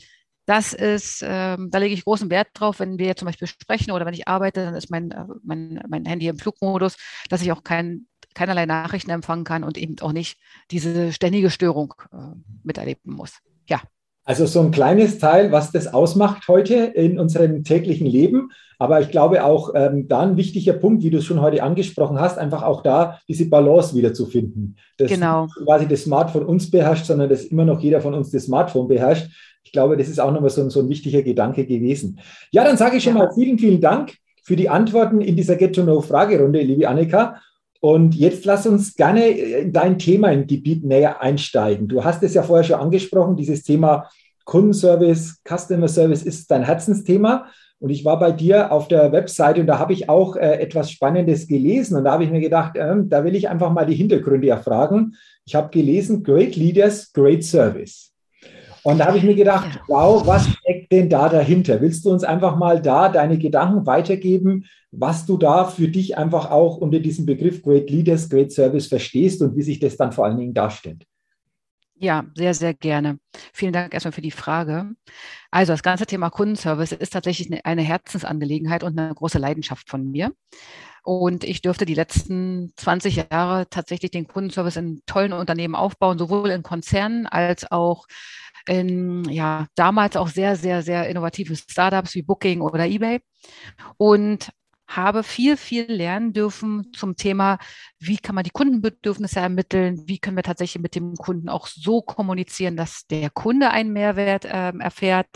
das 0.47 0.73
ist, 0.73 1.25
ähm, 1.27 1.71
da 1.71 1.79
lege 1.79 1.95
ich 1.95 2.05
großen 2.05 2.31
Wert 2.31 2.49
drauf, 2.55 2.81
wenn 2.81 2.99
wir 2.99 3.17
zum 3.17 3.27
Beispiel 3.27 3.49
sprechen 3.49 3.93
oder 3.93 4.05
wenn 4.05 4.15
ich 4.15 4.29
arbeite, 4.29 4.65
dann 4.65 4.75
ist 4.75 4.91
mein, 4.91 5.11
äh, 5.13 5.25
mein, 5.43 5.83
mein 5.89 6.05
Handy 6.05 6.29
im 6.29 6.39
Flugmodus, 6.39 6.97
dass 7.31 7.43
ich 7.43 7.53
auch 7.53 7.63
kein, 7.63 8.07
keinerlei 8.35 8.67
Nachrichten 8.67 9.11
empfangen 9.11 9.45
kann 9.45 9.65
und 9.65 9.79
eben 9.79 9.99
auch 10.01 10.13
nicht 10.13 10.39
diese 10.71 11.13
ständige 11.13 11.51
Störung 11.51 11.95
äh, 12.13 12.37
miterleben 12.65 13.15
muss. 13.15 13.39
Ja. 13.67 13.81
Also 14.25 14.47
so 14.47 14.61
ein 14.61 14.71
kleines 14.71 15.19
Teil, 15.19 15.53
was 15.53 15.71
das 15.71 15.93
ausmacht 15.93 16.49
heute 16.49 16.75
in 16.75 17.19
unserem 17.19 17.63
täglichen 17.63 18.07
Leben. 18.07 18.51
Aber 18.79 19.01
ich 19.01 19.11
glaube 19.11 19.45
auch 19.45 19.73
ähm, 19.75 20.09
da 20.09 20.21
ein 20.21 20.37
wichtiger 20.37 20.73
Punkt, 20.73 21.03
wie 21.03 21.11
du 21.11 21.19
es 21.19 21.25
schon 21.25 21.41
heute 21.41 21.63
angesprochen 21.63 22.19
hast, 22.19 22.39
einfach 22.39 22.63
auch 22.63 22.83
da 22.83 23.19
diese 23.29 23.49
Balance 23.49 23.95
wieder 23.95 24.15
zu 24.15 24.27
finden. 24.27 24.77
Dass 24.99 25.11
genau. 25.11 25.47
quasi 25.65 25.87
das 25.87 26.05
Smartphone 26.05 26.45
uns 26.45 26.71
beherrscht, 26.71 27.07
sondern 27.07 27.29
dass 27.29 27.45
immer 27.45 27.65
noch 27.65 27.81
jeder 27.81 28.01
von 28.01 28.15
uns 28.15 28.31
das 28.31 28.45
Smartphone 28.45 28.89
beherrscht. 28.89 29.29
Ich 29.63 29.73
glaube, 29.73 29.97
das 29.97 30.09
ist 30.09 30.21
auch 30.21 30.33
nochmal 30.33 30.51
so 30.51 30.63
ein, 30.63 30.71
so 30.71 30.81
ein 30.81 30.89
wichtiger 30.89 31.23
Gedanke 31.23 31.67
gewesen. 31.67 32.19
Ja, 32.51 32.65
dann 32.65 32.77
sage 32.77 32.97
ich 32.97 33.05
schon 33.05 33.17
ja. 33.17 33.25
mal 33.25 33.31
vielen, 33.35 33.59
vielen 33.59 33.81
Dank 33.81 34.15
für 34.43 34.57
die 34.57 34.69
Antworten 34.69 35.21
in 35.21 35.37
dieser 35.37 35.57
Get-to-Know-Fragerunde, 35.57 36.61
liebe 36.61 36.89
Annika. 36.89 37.41
Und 37.85 38.15
jetzt 38.15 38.47
lass 38.47 38.67
uns 38.67 38.95
gerne 38.95 39.29
in 39.29 39.71
dein 39.71 39.99
Thema 39.99 40.33
im 40.33 40.47
Gebiet 40.47 40.87
näher 40.87 41.21
einsteigen. 41.21 41.87
Du 41.87 42.03
hast 42.03 42.23
es 42.23 42.33
ja 42.33 42.43
vorher 42.43 42.65
schon 42.65 42.81
angesprochen, 42.81 43.37
dieses 43.37 43.63
Thema 43.63 44.09
Kundenservice, 44.47 45.43
Customer 45.47 45.87
Service 45.87 46.23
ist 46.23 46.51
dein 46.51 46.63
Herzensthema. 46.63 47.45
Und 47.81 47.91
ich 47.91 48.03
war 48.03 48.19
bei 48.19 48.33
dir 48.33 48.73
auf 48.73 48.89
der 48.89 49.13
Webseite 49.13 49.61
und 49.61 49.67
da 49.67 49.79
habe 49.79 49.93
ich 49.93 50.09
auch 50.09 50.35
äh, 50.37 50.63
etwas 50.63 50.91
Spannendes 50.91 51.47
gelesen. 51.47 51.99
Und 51.99 52.05
da 52.05 52.13
habe 52.13 52.25
ich 52.25 52.31
mir 52.31 52.41
gedacht, 52.41 52.75
äh, 52.75 52.95
da 53.05 53.23
will 53.23 53.37
ich 53.37 53.51
einfach 53.51 53.71
mal 53.71 53.85
die 53.85 53.97
Hintergründe 53.97 54.49
erfragen. 54.49 55.17
Ich 55.45 55.55
habe 55.55 55.69
gelesen, 55.69 56.23
Great 56.23 56.57
Leaders, 56.57 57.13
Great 57.13 57.45
Service. 57.45 58.14
Und 58.85 58.99
da 58.99 59.07
habe 59.07 59.17
ich 59.17 59.25
mir 59.25 59.35
gedacht, 59.35 59.81
wow, 59.89 60.27
was 60.27 60.47
steckt 60.47 60.93
denn 60.93 61.09
da 61.09 61.31
dahinter? 61.31 61.81
Willst 61.81 62.05
du 62.05 62.11
uns 62.11 62.23
einfach 62.23 62.57
mal 62.57 62.83
da 62.83 63.09
deine 63.09 63.39
Gedanken 63.39 63.87
weitergeben, 63.87 64.67
was 64.93 65.25
du 65.25 65.39
da 65.39 65.65
für 65.65 65.89
dich 65.89 66.19
einfach 66.19 66.51
auch 66.51 66.77
unter 66.77 67.01
diesem 67.01 67.25
Begriff 67.25 67.63
Great 67.63 67.89
Leaders, 67.89 68.29
Great 68.29 68.53
Service 68.53 68.87
verstehst 68.87 69.41
und 69.41 69.57
wie 69.57 69.63
sich 69.63 69.81
das 69.81 69.97
dann 69.97 70.13
vor 70.13 70.27
allen 70.27 70.37
Dingen 70.37 70.53
darstellt? 70.53 71.07
Ja, 71.97 72.27
sehr, 72.35 72.53
sehr 72.53 72.75
gerne. 72.75 73.19
Vielen 73.55 73.73
Dank 73.73 73.95
erstmal 73.95 74.13
für 74.13 74.21
die 74.21 74.31
Frage. 74.31 74.91
Also 75.51 75.73
das 75.73 75.83
ganze 75.83 76.05
Thema 76.05 76.29
Kundenservice 76.29 76.93
ist 76.93 77.15
tatsächlich 77.15 77.65
eine 77.65 77.83
Herzensangelegenheit 77.83 78.85
und 78.85 78.99
eine 78.99 79.15
große 79.15 79.39
Leidenschaft 79.39 79.89
von 79.89 80.11
mir. 80.11 80.33
Und 81.05 81.45
ich 81.45 81.63
dürfte 81.63 81.87
die 81.87 81.95
letzten 81.95 82.73
20 82.77 83.29
Jahre 83.31 83.69
tatsächlich 83.71 84.11
den 84.11 84.27
Kundenservice 84.27 84.77
in 84.77 85.03
tollen 85.07 85.33
Unternehmen 85.33 85.75
aufbauen, 85.75 86.19
sowohl 86.19 86.51
in 86.51 86.63
Konzernen 86.63 87.27
als 87.27 87.71
auch 87.71 88.07
in, 88.69 89.25
ja, 89.29 89.67
damals 89.75 90.17
auch 90.17 90.29
sehr, 90.29 90.57
sehr, 90.57 90.83
sehr 90.83 91.09
innovative 91.09 91.57
Startups 91.57 92.15
wie 92.15 92.23
Booking 92.23 92.61
oder 92.61 92.87
eBay. 92.87 93.21
Und 93.99 94.51
habe 94.87 95.23
viel, 95.23 95.57
viel 95.57 95.91
lernen 95.91 96.33
dürfen 96.33 96.93
zum 96.95 97.17
Thema, 97.17 97.59
wie 97.99 98.19
kann 98.19 98.35
man 98.35 98.45
die 98.45 98.51
Kundenbedürfnisse 98.51 99.41
ermitteln, 99.41 100.03
wie 100.07 100.19
können 100.19 100.37
wir 100.37 100.43
tatsächlich 100.43 100.83
mit 100.83 100.95
dem 100.95 101.15
Kunden 101.15 101.49
auch 101.49 101.67
so 101.67 102.03
kommunizieren, 102.03 102.77
dass 102.77 103.07
der 103.07 103.31
Kunde 103.31 103.71
einen 103.71 103.93
Mehrwert 103.93 104.45
äh, 104.45 104.73
erfährt, 104.79 105.29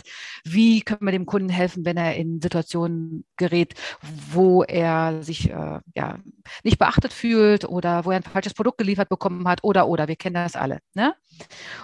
wie 0.43 0.81
können 0.81 1.05
wir 1.05 1.11
dem 1.11 1.25
Kunden 1.25 1.49
helfen, 1.49 1.85
wenn 1.85 1.97
er 1.97 2.15
in 2.15 2.41
Situationen 2.41 3.25
gerät, 3.37 3.73
wo 4.31 4.63
er 4.63 5.23
sich 5.23 5.49
äh, 5.49 5.79
ja, 5.95 6.19
nicht 6.63 6.77
beachtet 6.77 7.13
fühlt 7.13 7.65
oder 7.65 8.05
wo 8.05 8.11
er 8.11 8.17
ein 8.17 8.23
falsches 8.23 8.53
Produkt 8.53 8.77
geliefert 8.77 9.09
bekommen 9.09 9.47
hat 9.47 9.63
oder, 9.63 9.87
oder, 9.87 10.07
wir 10.07 10.15
kennen 10.15 10.35
das 10.35 10.55
alle. 10.55 10.79
Ne? 10.93 11.15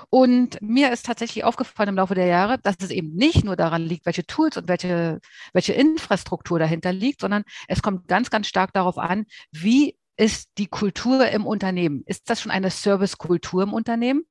Und 0.09 0.61
mir 0.61 0.91
ist 0.91 1.05
tatsächlich 1.05 1.43
aufgefallen 1.43 1.89
im 1.89 1.95
Laufe 1.95 2.15
der 2.15 2.27
Jahre, 2.27 2.57
dass 2.59 2.75
es 2.79 2.91
eben 2.91 3.15
nicht 3.15 3.43
nur 3.43 3.55
daran 3.55 3.81
liegt, 3.81 4.05
welche 4.05 4.25
Tools 4.25 4.57
und 4.57 4.67
welche, 4.67 5.19
welche 5.53 5.73
Infrastruktur 5.73 6.59
dahinter 6.59 6.93
liegt, 6.93 7.21
sondern 7.21 7.43
es 7.67 7.81
kommt 7.81 8.07
ganz, 8.07 8.29
ganz 8.29 8.47
stark 8.47 8.73
darauf 8.73 8.97
an, 8.97 9.25
wie 9.51 9.97
ist 10.17 10.49
die 10.57 10.67
Kultur 10.67 11.27
im 11.27 11.45
Unternehmen? 11.45 12.03
Ist 12.05 12.29
das 12.29 12.41
schon 12.41 12.51
eine 12.51 12.69
Servicekultur 12.69 13.63
im 13.63 13.73
Unternehmen? 13.73 14.23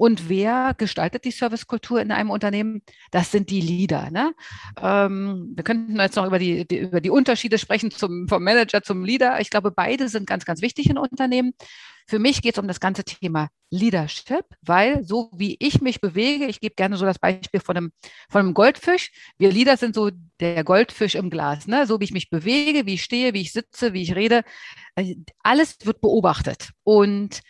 Und 0.00 0.30
wer 0.30 0.72
gestaltet 0.78 1.26
die 1.26 1.30
Servicekultur 1.30 2.00
in 2.00 2.10
einem 2.10 2.30
Unternehmen? 2.30 2.80
Das 3.10 3.30
sind 3.30 3.50
die 3.50 3.60
Leader. 3.60 4.10
Ne? 4.10 4.32
Ähm, 4.80 5.52
wir 5.54 5.62
könnten 5.62 6.00
jetzt 6.00 6.16
noch 6.16 6.26
über 6.26 6.38
die, 6.38 6.66
die, 6.66 6.78
über 6.78 7.02
die 7.02 7.10
Unterschiede 7.10 7.58
sprechen 7.58 7.90
zum, 7.90 8.26
vom 8.26 8.42
Manager 8.42 8.82
zum 8.82 9.04
Leader. 9.04 9.38
Ich 9.42 9.50
glaube, 9.50 9.70
beide 9.70 10.08
sind 10.08 10.26
ganz, 10.26 10.46
ganz 10.46 10.62
wichtig 10.62 10.88
in 10.88 10.96
Unternehmen. 10.96 11.52
Für 12.08 12.18
mich 12.18 12.40
geht 12.40 12.54
es 12.54 12.58
um 12.58 12.66
das 12.66 12.80
ganze 12.80 13.04
Thema 13.04 13.50
Leadership, 13.68 14.46
weil 14.62 15.04
so 15.04 15.30
wie 15.34 15.58
ich 15.60 15.82
mich 15.82 16.00
bewege, 16.00 16.46
ich 16.46 16.60
gebe 16.60 16.76
gerne 16.76 16.96
so 16.96 17.04
das 17.04 17.18
Beispiel 17.18 17.60
von 17.60 17.76
einem, 17.76 17.92
von 18.30 18.40
einem 18.40 18.54
Goldfisch. 18.54 19.12
Wir 19.36 19.52
Leader 19.52 19.76
sind 19.76 19.94
so 19.94 20.10
der 20.40 20.64
Goldfisch 20.64 21.14
im 21.14 21.28
Glas. 21.28 21.66
Ne? 21.66 21.86
So 21.86 22.00
wie 22.00 22.04
ich 22.04 22.12
mich 22.12 22.30
bewege, 22.30 22.86
wie 22.86 22.94
ich 22.94 23.02
stehe, 23.02 23.34
wie 23.34 23.42
ich 23.42 23.52
sitze, 23.52 23.92
wie 23.92 24.00
ich 24.00 24.16
rede. 24.16 24.44
Äh, 24.94 25.16
alles 25.42 25.76
wird 25.84 26.00
beobachtet. 26.00 26.70
Und 26.84 27.42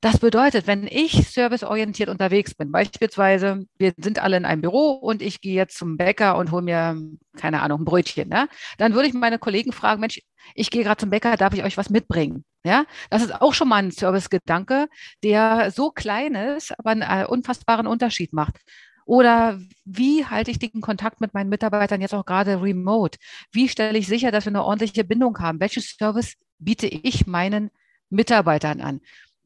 das 0.00 0.18
bedeutet, 0.18 0.66
wenn 0.66 0.86
ich 0.86 1.28
serviceorientiert 1.28 2.08
unterwegs 2.08 2.54
bin, 2.54 2.70
beispielsweise, 2.70 3.66
wir 3.78 3.92
sind 3.96 4.20
alle 4.20 4.36
in 4.36 4.44
einem 4.44 4.62
Büro 4.62 4.92
und 4.92 5.22
ich 5.22 5.40
gehe 5.40 5.54
jetzt 5.54 5.76
zum 5.76 5.96
Bäcker 5.96 6.36
und 6.36 6.52
hole 6.52 6.62
mir, 6.62 6.96
keine 7.36 7.62
Ahnung, 7.62 7.80
ein 7.80 7.84
Brötchen, 7.84 8.28
ne? 8.28 8.48
dann 8.76 8.94
würde 8.94 9.08
ich 9.08 9.14
meine 9.14 9.38
Kollegen 9.38 9.72
fragen, 9.72 10.00
Mensch, 10.00 10.20
ich 10.54 10.70
gehe 10.70 10.84
gerade 10.84 11.00
zum 11.00 11.10
Bäcker, 11.10 11.36
darf 11.36 11.52
ich 11.54 11.64
euch 11.64 11.76
was 11.76 11.90
mitbringen? 11.90 12.44
Ja, 12.64 12.84
das 13.10 13.22
ist 13.22 13.40
auch 13.40 13.54
schon 13.54 13.68
mal 13.68 13.76
ein 13.76 13.90
Servicegedanke, 13.90 14.88
der 15.22 15.70
so 15.70 15.90
klein 15.90 16.34
ist, 16.34 16.78
aber 16.78 16.90
einen 16.90 17.02
äh, 17.02 17.24
unfassbaren 17.26 17.86
Unterschied 17.86 18.32
macht. 18.32 18.56
Oder 19.04 19.58
wie 19.84 20.26
halte 20.26 20.50
ich 20.50 20.58
den 20.58 20.80
Kontakt 20.80 21.20
mit 21.20 21.32
meinen 21.34 21.48
Mitarbeitern 21.48 22.00
jetzt 22.02 22.14
auch 22.14 22.26
gerade 22.26 22.60
remote? 22.60 23.18
Wie 23.52 23.68
stelle 23.68 23.96
ich 23.96 24.06
sicher, 24.06 24.30
dass 24.30 24.44
wir 24.44 24.50
eine 24.50 24.64
ordentliche 24.64 25.04
Bindung 25.04 25.38
haben? 25.38 25.60
Welches 25.60 25.96
Service 25.96 26.34
biete 26.58 26.86
ich 26.86 27.26
meinen 27.26 27.70
Mitarbeitern 28.10 28.80
an? 28.80 29.00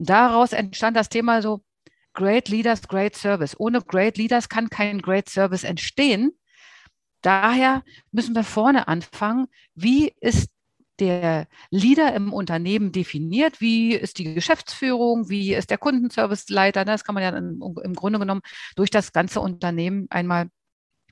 Daraus 0.08 0.52
entstand 0.52 0.96
das 0.96 1.08
Thema 1.08 1.42
so, 1.42 1.62
Great 2.14 2.48
Leaders, 2.48 2.82
Great 2.88 3.16
Service. 3.16 3.58
Ohne 3.58 3.80
Great 3.80 4.18
Leaders 4.18 4.48
kann 4.48 4.68
kein 4.68 5.00
Great 5.00 5.28
Service 5.28 5.64
entstehen. 5.64 6.32
Daher 7.22 7.82
müssen 8.10 8.34
wir 8.34 8.44
vorne 8.44 8.88
anfangen. 8.88 9.46
Wie 9.74 10.12
ist 10.20 10.50
der 10.98 11.46
Leader 11.70 12.14
im 12.14 12.32
Unternehmen 12.32 12.92
definiert? 12.92 13.60
Wie 13.60 13.94
ist 13.94 14.18
die 14.18 14.34
Geschäftsführung? 14.34 15.28
Wie 15.30 15.54
ist 15.54 15.70
der 15.70 15.78
Kundenserviceleiter? 15.78 16.84
Das 16.84 17.04
kann 17.04 17.14
man 17.14 17.22
ja 17.22 17.30
im 17.30 17.94
Grunde 17.94 18.18
genommen 18.18 18.42
durch 18.76 18.90
das 18.90 19.12
ganze 19.12 19.40
Unternehmen 19.40 20.06
einmal, 20.10 20.48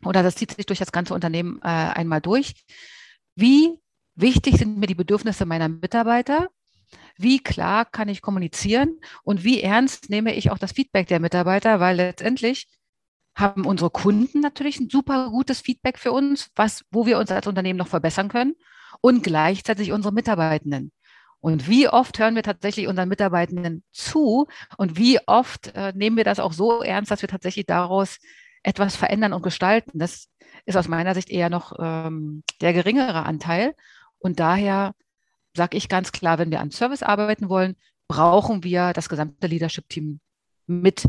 oder 0.04 0.22
das 0.22 0.34
zieht 0.34 0.52
sich 0.52 0.66
durch 0.66 0.78
das 0.78 0.92
ganze 0.92 1.14
Unternehmen 1.14 1.60
äh, 1.62 1.68
einmal 1.68 2.20
durch. 2.20 2.54
Wie 3.36 3.78
wichtig 4.16 4.58
sind 4.58 4.78
mir 4.78 4.86
die 4.86 4.94
Bedürfnisse 4.94 5.46
meiner 5.46 5.68
Mitarbeiter? 5.68 6.48
Wie 7.22 7.38
klar 7.38 7.84
kann 7.84 8.08
ich 8.08 8.22
kommunizieren 8.22 8.98
und 9.22 9.44
wie 9.44 9.60
ernst 9.60 10.10
nehme 10.10 10.34
ich 10.34 10.50
auch 10.50 10.58
das 10.58 10.72
Feedback 10.72 11.06
der 11.08 11.20
Mitarbeiter, 11.20 11.80
weil 11.80 11.96
letztendlich 11.96 12.68
haben 13.34 13.64
unsere 13.64 13.90
Kunden 13.90 14.40
natürlich 14.40 14.80
ein 14.80 14.90
super 14.90 15.30
gutes 15.30 15.60
Feedback 15.60 15.98
für 15.98 16.12
uns, 16.12 16.50
was, 16.56 16.84
wo 16.90 17.06
wir 17.06 17.18
uns 17.18 17.30
als 17.30 17.46
Unternehmen 17.46 17.78
noch 17.78 17.88
verbessern 17.88 18.28
können 18.28 18.54
und 19.00 19.22
gleichzeitig 19.22 19.92
unsere 19.92 20.12
Mitarbeitenden. 20.12 20.92
Und 21.40 21.68
wie 21.68 21.88
oft 21.88 22.18
hören 22.18 22.34
wir 22.34 22.42
tatsächlich 22.42 22.86
unseren 22.86 23.08
Mitarbeitenden 23.08 23.82
zu 23.92 24.46
und 24.76 24.98
wie 24.98 25.18
oft 25.26 25.74
äh, 25.74 25.92
nehmen 25.96 26.16
wir 26.16 26.24
das 26.24 26.38
auch 26.38 26.52
so 26.52 26.82
ernst, 26.82 27.10
dass 27.10 27.22
wir 27.22 27.30
tatsächlich 27.30 27.64
daraus 27.66 28.18
etwas 28.62 28.94
verändern 28.96 29.32
und 29.32 29.42
gestalten. 29.42 29.98
Das 29.98 30.28
ist 30.66 30.76
aus 30.76 30.88
meiner 30.88 31.14
Sicht 31.14 31.30
eher 31.30 31.48
noch 31.48 31.72
ähm, 31.78 32.42
der 32.60 32.74
geringere 32.74 33.24
Anteil. 33.24 33.74
Und 34.18 34.38
daher 34.38 34.94
sage 35.54 35.76
ich 35.76 35.88
ganz 35.88 36.12
klar, 36.12 36.38
wenn 36.38 36.50
wir 36.50 36.60
an 36.60 36.70
Service 36.70 37.02
arbeiten 37.02 37.48
wollen, 37.48 37.76
brauchen 38.08 38.64
wir 38.64 38.92
das 38.92 39.08
gesamte 39.08 39.46
Leadership-Team 39.46 40.20
mit. 40.66 41.06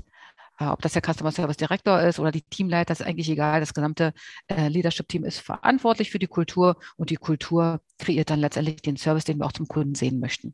Äh, 0.60 0.66
ob 0.66 0.82
das 0.82 0.94
der 0.94 1.02
Customer 1.02 1.32
Service 1.32 1.58
Director 1.58 2.00
ist 2.02 2.20
oder 2.20 2.32
die 2.32 2.44
Teamleiter, 2.44 2.94
ist 2.94 3.02
eigentlich 3.02 3.30
egal. 3.30 3.60
Das 3.60 3.74
gesamte 3.74 4.14
äh, 4.48 4.68
Leadership-Team 4.68 5.24
ist 5.26 5.40
verantwortlich 5.40 6.12
für 6.12 6.20
die 6.20 6.28
Kultur 6.28 6.78
und 6.98 7.10
die 7.10 7.16
Kultur 7.16 7.82
kreiert 7.98 8.30
dann 8.30 8.40
letztendlich 8.40 8.82
den 8.82 8.98
Service, 8.98 9.26
den 9.26 9.40
wir 9.40 9.46
auch 9.46 9.52
zum 9.52 9.68
Kunden 9.68 9.96
sehen 9.96 10.20
möchten. 10.20 10.54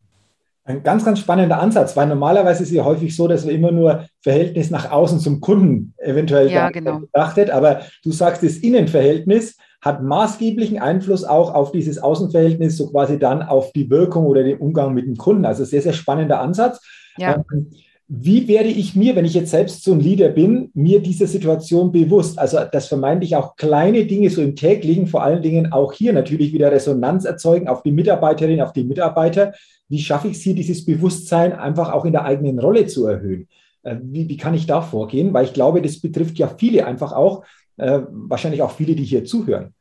Ein 0.68 0.84
ganz, 0.84 1.06
ganz 1.06 1.20
spannender 1.20 1.60
Ansatz, 1.60 1.96
weil 1.96 2.08
normalerweise 2.08 2.64
ist 2.64 2.70
es 2.70 2.76
ja 2.76 2.84
häufig 2.84 3.16
so, 3.16 3.30
dass 3.30 3.48
wir 3.48 3.54
immer 3.54 3.72
nur 3.72 4.06
Verhältnis 4.22 4.70
nach 4.70 4.92
außen 4.92 5.20
zum 5.20 5.40
Kunden 5.40 5.94
eventuell 5.98 6.52
ja, 6.52 6.70
genau. 6.70 7.00
betrachtet, 7.00 7.50
aber 7.50 7.84
du 8.04 8.12
sagst, 8.12 8.44
das 8.44 8.58
Innenverhältnis 8.58 9.56
hat 9.82 10.04
maßgeblichen 10.04 10.80
Einfluss 10.80 11.24
auch 11.24 11.54
auf 11.54 11.72
dieses 11.72 12.00
Außenverhältnis, 12.00 12.76
so 12.76 12.92
quasi 12.92 13.18
dann 13.18 13.44
auf 13.44 13.72
die 13.72 13.90
Wirkung 13.90 14.26
oder 14.26 14.44
den 14.44 14.58
Umgang 14.58 14.94
mit 14.94 15.06
dem 15.06 15.16
Kunden. 15.16 15.46
Also 15.46 15.64
sehr, 15.64 15.82
sehr 15.82 15.94
spannender 15.94 16.42
Ansatz. 16.42 16.82
Ja. 17.18 17.46
Ähm, 17.54 17.72
wie 18.10 18.48
werde 18.48 18.70
ich 18.70 18.96
mir, 18.96 19.18
wenn 19.18 19.26
ich 19.26 19.34
jetzt 19.34 19.52
selbst 19.52 19.84
so 19.84 19.92
ein 19.92 20.00
Leader 20.00 20.30
bin, 20.30 20.72
mir 20.74 21.02
dieser 21.02 21.28
Situation 21.28 21.92
bewusst? 21.92 22.40
Also, 22.40 22.60
dass 22.72 22.88
vermeintlich 22.88 23.36
auch 23.36 23.58
kleine 23.58 24.06
Dinge 24.06 24.30
so 24.30 24.42
im 24.42 24.56
täglichen, 24.56 25.08
vor 25.08 25.24
allen 25.24 25.42
Dingen 25.42 25.74
auch 25.74 25.92
hier 25.92 26.14
natürlich 26.14 26.54
wieder 26.54 26.72
Resonanz 26.72 27.26
erzeugen 27.26 27.68
auf 27.68 27.84
die 27.84 27.92
Mitarbeiterinnen, 27.92 28.62
auf 28.62 28.72
die 28.72 28.86
Mitarbeiter. 28.86 29.54
Wie 29.90 30.00
schaffe 30.00 30.30
ich 30.30 30.38
es 30.38 30.44
hier, 30.44 30.56
dieses 30.56 30.86
Bewusstsein 30.86 31.52
einfach 31.52 31.92
auch 31.92 32.06
in 32.06 32.14
der 32.14 32.24
eigenen 32.24 32.60
Rolle 32.60 32.88
zu 32.88 33.08
erhöhen? 33.08 33.50
Äh, 33.84 33.98
wie, 34.02 34.30
wie 34.30 34.38
kann 34.38 34.54
ich 34.54 34.66
da 34.66 34.82
vorgehen? 34.82 35.34
Weil 35.34 35.46
ich 35.46 35.54
glaube, 35.54 35.82
das 35.82 36.00
betrifft 36.00 36.38
ja 36.38 36.48
viele 36.48 36.86
einfach 36.86 37.12
auch, 37.12 37.44
äh, 37.76 38.00
wahrscheinlich 38.10 38.62
auch 38.62 38.72
viele, 38.72 38.96
die 38.96 39.04
hier 39.04 39.26
zuhören. 39.26 39.74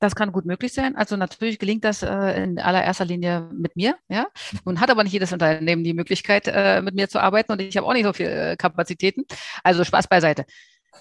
Das 0.00 0.14
kann 0.14 0.32
gut 0.32 0.46
möglich 0.46 0.72
sein. 0.72 0.96
Also 0.96 1.16
natürlich 1.16 1.58
gelingt 1.58 1.84
das 1.84 2.02
äh, 2.02 2.42
in 2.42 2.58
allererster 2.58 3.04
Linie 3.04 3.50
mit 3.52 3.76
mir. 3.76 3.96
Ja, 4.08 4.28
nun 4.64 4.80
hat 4.80 4.90
aber 4.90 5.04
nicht 5.04 5.12
jedes 5.12 5.32
Unternehmen 5.32 5.84
die 5.84 5.92
Möglichkeit, 5.92 6.48
äh, 6.48 6.80
mit 6.80 6.94
mir 6.94 7.08
zu 7.08 7.20
arbeiten 7.20 7.52
und 7.52 7.60
ich 7.60 7.76
habe 7.76 7.86
auch 7.86 7.92
nicht 7.92 8.04
so 8.04 8.14
viele 8.14 8.52
äh, 8.52 8.56
Kapazitäten. 8.56 9.24
Also 9.62 9.84
Spaß 9.84 10.08
beiseite. 10.08 10.46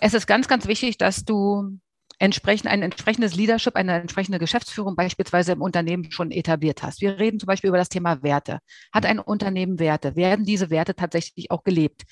Es 0.01 0.13
ist 0.13 0.27
ganz, 0.27 0.50
ganz 0.50 0.68
wichtig, 0.68 0.98
dass 0.98 1.24
du 1.24 1.79
entsprechend 2.20 2.70
ein 2.70 2.82
entsprechendes 2.82 3.36
Leadership, 3.36 3.75
eine 3.75 4.01
entsprechende 4.01 4.39
Geschäftsführung 4.39 4.96
beispielsweise 4.96 5.53
im 5.53 5.62
Unternehmen 5.62 6.12
schon 6.12 6.32
etabliert 6.32 6.84
hast. 6.84 7.01
Wir 7.01 7.18
reden 7.18 7.39
zum 7.39 7.48
Beispiel 7.48 7.70
über 7.70 7.77
das 7.77 7.89
Thema 7.89 8.22
Werte. 8.22 8.60
Hat 8.91 9.06
ein 9.06 9.20
Unternehmen 9.20 9.79
Werte? 9.79 10.18
Werden 10.18 10.44
diese 10.44 10.70
Werte 10.70 10.96
tatsächlich 10.96 11.50
auch 11.50 11.63
gelebt? 11.63 12.03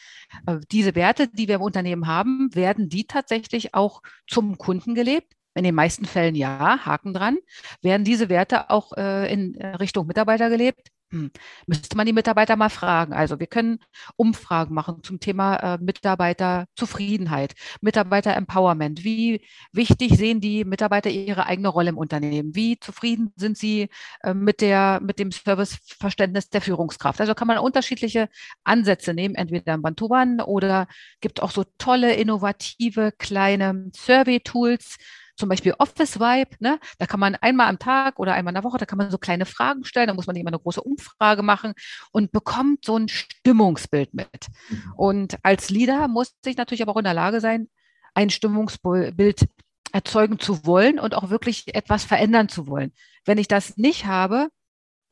Äh, 0.46 0.60
diese 0.72 0.96
Werte, 0.96 1.28
die 1.28 1.50
wir 1.50 1.56
im 1.56 1.62
Unternehmen 1.62 2.08
haben, 2.08 2.50
werden 2.54 2.88
die 2.88 3.06
tatsächlich 3.06 3.74
auch 3.76 4.02
zum 4.26 4.58
Kunden 4.58 4.96
gelebt? 4.96 5.34
In 5.58 5.64
den 5.64 5.76
meisten 5.76 6.06
Fällen 6.06 6.36
ja, 6.36 6.80
Haken 6.86 7.14
dran. 7.14 7.38
Werden 7.82 8.04
diese 8.04 8.30
Werte 8.30 8.70
auch 8.70 8.94
äh, 8.94 9.32
in 9.32 9.56
Richtung 9.62 10.08
Mitarbeiter 10.08 10.50
gelebt? 10.50 10.92
Hm. 11.12 11.32
Müsste 11.68 11.96
man 11.96 12.06
die 12.06 12.12
Mitarbeiter 12.12 12.58
mal 12.58 12.70
fragen. 12.70 13.14
Also 13.14 13.40
wir 13.40 13.48
können 13.48 13.80
Umfragen 14.18 14.76
machen 14.76 15.04
zum 15.04 15.22
Thema 15.22 15.56
äh, 15.56 15.78
Mitarbeiterzufriedenheit, 15.78 17.54
Mitarbeiter-Empowerment. 17.80 19.06
Wie 19.06 19.42
wichtig 19.72 20.18
sehen 20.18 20.42
die 20.42 20.66
Mitarbeiter 20.66 21.10
ihre 21.10 21.46
eigene 21.46 21.70
Rolle 21.70 21.90
im 21.92 21.98
Unternehmen? 21.98 22.54
Wie 22.56 22.78
zufrieden 22.78 23.32
sind 23.38 23.58
sie 23.58 23.90
äh, 24.22 24.34
mit, 24.34 24.60
der, 24.60 25.00
mit 25.02 25.18
dem 25.18 25.32
Serviceverständnis 25.32 26.50
der 26.50 26.60
Führungskraft? 26.62 27.22
Also 27.22 27.36
kann 27.36 27.48
man 27.48 27.58
unterschiedliche 27.60 28.28
Ansätze 28.66 29.14
nehmen, 29.14 29.36
entweder 29.36 29.76
im 29.76 29.82
Bantuban 29.84 30.42
oder 30.42 30.88
gibt 31.22 31.42
auch 31.42 31.52
so 31.52 31.64
tolle, 31.78 32.16
innovative 32.16 33.14
kleine 33.18 33.92
Survey-Tools, 33.96 34.98
zum 35.38 35.50
Beispiel 35.50 35.76
Office 35.78 36.20
Vibe, 36.20 36.58
ne? 36.60 36.80
da 36.98 37.06
kann 37.06 37.20
man 37.20 37.36
einmal 37.36 37.68
am 37.68 37.80
Tag 37.80 38.20
oder 38.20 38.34
einmal 38.34 38.52
in 38.52 38.56
der 38.56 38.64
Woche, 38.64 38.78
da 38.78 38.86
kann 38.86 38.98
man 38.98 39.12
so 39.12 39.18
kleine 39.18 39.46
Fragen 39.46 39.86
stellen, 39.86 40.08
da 40.08 40.14
muss 40.14 40.28
man 40.28 40.34
nicht 40.34 40.42
immer 40.42 40.50
eine 40.50 40.60
große 40.60 40.82
Umfrage 40.82 41.44
machen 41.44 41.74
und 42.12 42.32
bekommt 42.32 42.84
so 42.84 42.98
ein 42.98 43.08
Stimmungsbild 43.08 44.14
mit. 44.14 44.48
Mhm. 44.70 44.94
Und 44.96 45.38
als 45.44 45.70
Leader 45.70 46.08
muss 46.08 46.34
ich 46.46 46.58
natürlich 46.58 46.82
aber 46.82 46.94
auch 46.94 46.98
in 46.98 47.06
der 47.06 47.14
Lage 47.14 47.40
sein, 47.40 47.70
ein 48.16 48.30
Stimmungsbild 48.30 49.48
erzeugen 49.92 50.40
zu 50.40 50.66
wollen 50.66 51.00
und 51.00 51.14
auch 51.14 51.30
wirklich 51.30 51.74
etwas 51.74 52.04
verändern 52.04 52.50
zu 52.50 52.68
wollen. 52.68 52.92
Wenn 53.26 53.38
ich 53.38 53.48
das 53.48 53.78
nicht 53.78 54.06
habe, 54.06 54.50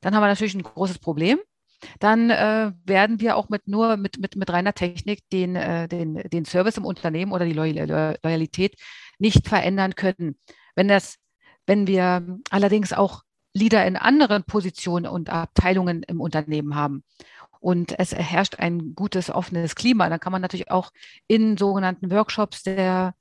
dann 0.01 0.15
haben 0.15 0.24
wir 0.24 0.27
natürlich 0.27 0.55
ein 0.55 0.63
großes 0.63 1.00
Problem 1.00 1.39
dann 2.00 2.29
äh, 2.29 2.72
werden 2.86 3.20
wir 3.20 3.36
auch 3.36 3.50
mit 3.50 3.67
nur 3.67 3.98
mit, 3.98 4.20
mit, 4.20 4.36
mit 4.36 4.50
reiner 4.50 4.74
Technik 4.74 5.27
den, 5.29 5.55
äh, 5.55 5.88
den, 5.88 6.15
den 6.15 6.46
Service 6.46 6.77
im 6.77 6.86
Unternehmen 6.86 7.32
oder 7.32 7.46
die 7.46 7.53
Loyalität 7.53 8.75
nicht 9.19 9.48
verändern 9.48 9.95
können. 9.95 10.38
Wenn 10.75 10.88
das, 10.88 11.17
wenn 11.65 11.88
wir 11.88 12.39
allerdings 12.50 12.93
auch 12.93 13.24
Leader 13.53 13.86
in 13.86 13.95
anderen 13.95 14.43
Positionen 14.43 15.07
und 15.07 15.29
Abteilungen 15.29 16.03
im 16.03 16.19
Unternehmen 16.19 16.75
haben 16.75 17.03
und 17.60 17.98
es 17.98 18.13
herrscht 18.13 18.60
ein 18.60 18.93
gutes, 18.95 19.29
offenes 19.29 19.75
Klima, 19.75 20.10
dann 20.10 20.19
kann 20.19 20.34
man 20.34 20.41
natürlich 20.41 20.72
auch 20.72 20.91
in 21.27 21.57
sogenannten 21.57 22.12
Workshops 22.12 22.63
der 22.63 23.15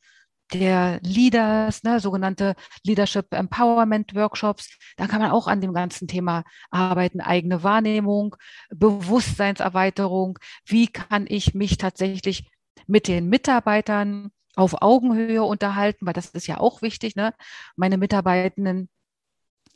der 0.52 1.00
Leaders, 1.02 1.82
ne, 1.82 2.00
sogenannte 2.00 2.54
Leadership 2.84 3.32
Empowerment 3.32 4.14
Workshops. 4.14 4.78
Da 4.96 5.06
kann 5.06 5.20
man 5.20 5.30
auch 5.30 5.46
an 5.48 5.60
dem 5.60 5.72
ganzen 5.72 6.06
Thema 6.06 6.44
arbeiten, 6.70 7.20
eigene 7.20 7.62
Wahrnehmung, 7.62 8.36
Bewusstseinserweiterung. 8.70 10.38
Wie 10.66 10.88
kann 10.88 11.26
ich 11.28 11.54
mich 11.54 11.78
tatsächlich 11.78 12.50
mit 12.86 13.08
den 13.08 13.28
Mitarbeitern 13.28 14.30
auf 14.56 14.82
Augenhöhe 14.82 15.42
unterhalten, 15.42 16.06
weil 16.06 16.12
das 16.12 16.30
ist 16.30 16.46
ja 16.46 16.58
auch 16.58 16.82
wichtig. 16.82 17.16
Ne? 17.16 17.34
Meine 17.76 17.98
Mitarbeitenden 17.98 18.88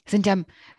sind 0.07 0.27
ja 0.27 0.37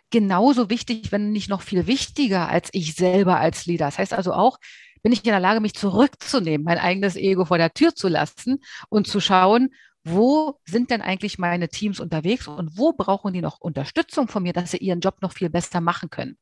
genauso 0.09 0.69
wichtig, 0.69 1.11
wenn 1.11 1.31
nicht 1.31 1.49
noch 1.49 1.61
viel 1.61 1.87
wichtiger 1.87 2.49
als 2.49 2.69
ich 2.73 2.95
selber 2.95 3.39
als 3.39 3.65
Leader. 3.65 3.85
Das 3.85 3.99
heißt 3.99 4.13
also 4.13 4.33
auch, 4.33 4.57
bin 5.01 5.11
ich 5.11 5.19
in 5.19 5.31
der 5.31 5.39
Lage, 5.39 5.61
mich 5.61 5.75
zurückzunehmen, 5.75 6.65
mein 6.65 6.77
eigenes 6.77 7.15
Ego 7.15 7.45
vor 7.45 7.57
der 7.57 7.73
Tür 7.73 7.95
zu 7.95 8.07
lassen 8.07 8.59
und 8.89 9.07
zu 9.07 9.19
schauen, 9.19 9.69
wo 10.03 10.59
sind 10.65 10.91
denn 10.91 11.01
eigentlich 11.01 11.37
meine 11.39 11.69
Teams 11.69 11.99
unterwegs 11.99 12.47
und 12.47 12.77
wo 12.77 12.93
brauchen 12.93 13.33
die 13.33 13.41
noch 13.41 13.59
Unterstützung 13.59 14.27
von 14.27 14.43
mir, 14.43 14.53
dass 14.53 14.71
sie 14.71 14.77
ihren 14.77 15.01
Job 15.01 15.21
noch 15.21 15.33
viel 15.33 15.49
besser 15.49 15.81
machen 15.81 16.09
können. 16.09 16.37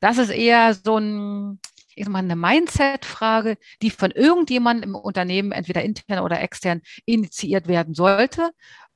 Das 0.00 0.18
ist 0.18 0.30
eher 0.30 0.74
so 0.74 0.98
ein, 0.98 1.60
ich 1.94 2.04
sag 2.04 2.12
mal, 2.12 2.18
eine 2.18 2.36
Mindset-Frage, 2.36 3.56
die 3.82 3.90
von 3.90 4.10
irgendjemandem 4.10 4.90
im 4.90 4.96
Unternehmen, 4.96 5.52
entweder 5.52 5.82
intern 5.82 6.24
oder 6.24 6.40
extern, 6.40 6.80
initiiert 7.04 7.68
werden 7.68 7.94
sollte, 7.94 8.50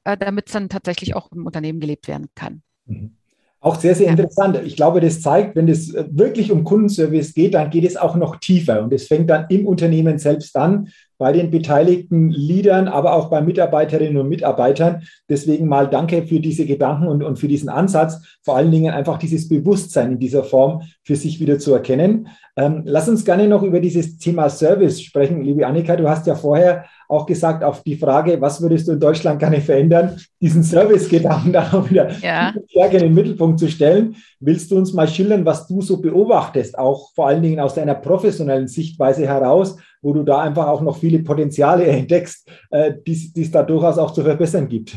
äh, 0.05 0.17
damit 0.17 0.47
es 0.47 0.53
dann 0.53 0.69
tatsächlich 0.69 1.15
auch 1.15 1.31
im 1.33 1.47
Unternehmen 1.47 1.81
gelebt 1.81 2.09
werden 2.09 2.29
kann. 2.35 2.63
Mhm. 2.87 3.17
Auch 3.61 3.81
sehr, 3.81 3.97
sehr 3.97 4.09
interessant. 4.09 4.61
Ich 4.65 4.77
glaube, 4.77 5.01
das 5.01 5.23
zeigt, 5.23 5.57
wenn 5.57 5.67
es 5.67 5.93
wirklich 5.93 6.53
um 6.53 6.63
Kundenservice 6.63 7.35
geht, 7.35 7.55
dann 7.55 7.71
geht 7.71 7.85
es 7.85 7.97
auch 7.97 8.15
noch 8.15 8.37
tiefer. 8.37 8.81
Und 8.83 8.93
es 8.93 9.09
fängt 9.09 9.29
dann 9.29 9.47
im 9.49 9.67
Unternehmen 9.67 10.19
selbst 10.19 10.55
an, 10.57 10.89
bei 11.19 11.33
den 11.33 11.51
beteiligten 11.51 12.31
Leadern, 12.31 12.89
aber 12.89 13.15
auch 13.15 13.31
bei 13.31 13.41
Mitarbeiterinnen 13.41 14.19
und 14.19 14.29
Mitarbeitern. 14.29 15.03
Deswegen 15.29 15.67
mal 15.67 15.89
danke 15.89 16.27
für 16.27 16.41
diese 16.41 16.67
Gedanken 16.67 17.09
und, 17.09 17.23
und 17.23 17.39
für 17.39 17.49
diesen 17.49 17.69
Ansatz, 17.69 18.39
vor 18.43 18.57
allen 18.57 18.71
Dingen 18.71 18.93
einfach 18.93 19.19
dieses 19.19 19.49
Bewusstsein 19.49 20.13
in 20.13 20.19
dieser 20.19 20.45
Form 20.45 20.83
für 21.03 21.17
sich 21.17 21.41
wieder 21.41 21.59
zu 21.59 21.73
erkennen. 21.73 22.29
Ähm, 22.57 22.83
lass 22.85 23.09
uns 23.09 23.25
gerne 23.25 23.49
noch 23.49 23.63
über 23.63 23.81
dieses 23.81 24.17
Thema 24.19 24.49
Service 24.49 25.03
sprechen. 25.03 25.43
Liebe 25.43 25.67
Annika, 25.67 25.95
du 25.95 26.09
hast 26.09 26.27
ja 26.27 26.35
vorher 26.35 26.87
auch 27.09 27.27
gesagt, 27.27 27.63
auf 27.63 27.83
die 27.83 27.97
Frage, 27.97 28.41
was 28.41 28.61
würdest 28.61 28.89
du 28.89 28.93
in 28.93 29.01
Deutschland 29.01 29.39
gerne 29.39 29.61
verändern, 29.61 30.17
diesen 30.41 30.63
Service-Gedanken 30.63 31.53
da 31.53 31.71
auch 31.73 31.89
wieder 31.91 32.11
ja. 32.21 32.53
stärker 32.71 32.97
in 32.97 33.05
den 33.05 33.15
Mittelpunkt 33.15 33.61
zu 33.61 33.69
stellen. 33.69 34.17
Willst 34.41 34.71
du 34.71 34.77
uns 34.77 34.93
mal 34.93 35.07
schildern, 35.07 35.45
was 35.45 35.67
du 35.67 35.83
so 35.83 36.01
beobachtest, 36.01 36.79
auch 36.79 37.13
vor 37.15 37.29
allen 37.29 37.43
Dingen 37.43 37.61
aus 37.61 37.75
deiner 37.75 37.95
professionellen 37.95 38.69
Sichtweise 38.69 39.27
heraus, 39.27 39.77
wo 40.07 40.13
du 40.13 40.23
da 40.23 40.39
einfach 40.39 40.69
auch 40.69 40.83
noch 40.83 40.99
viele 40.99 41.19
Potenziale 41.19 41.85
entdeckst, 41.85 42.49
äh, 42.71 42.93
die 43.05 43.43
es 43.43 43.51
da 43.51 43.65
durchaus 43.65 43.99
auch 43.99 44.13
zu 44.13 44.23
verbessern 44.23 44.69
gibt. 44.69 44.97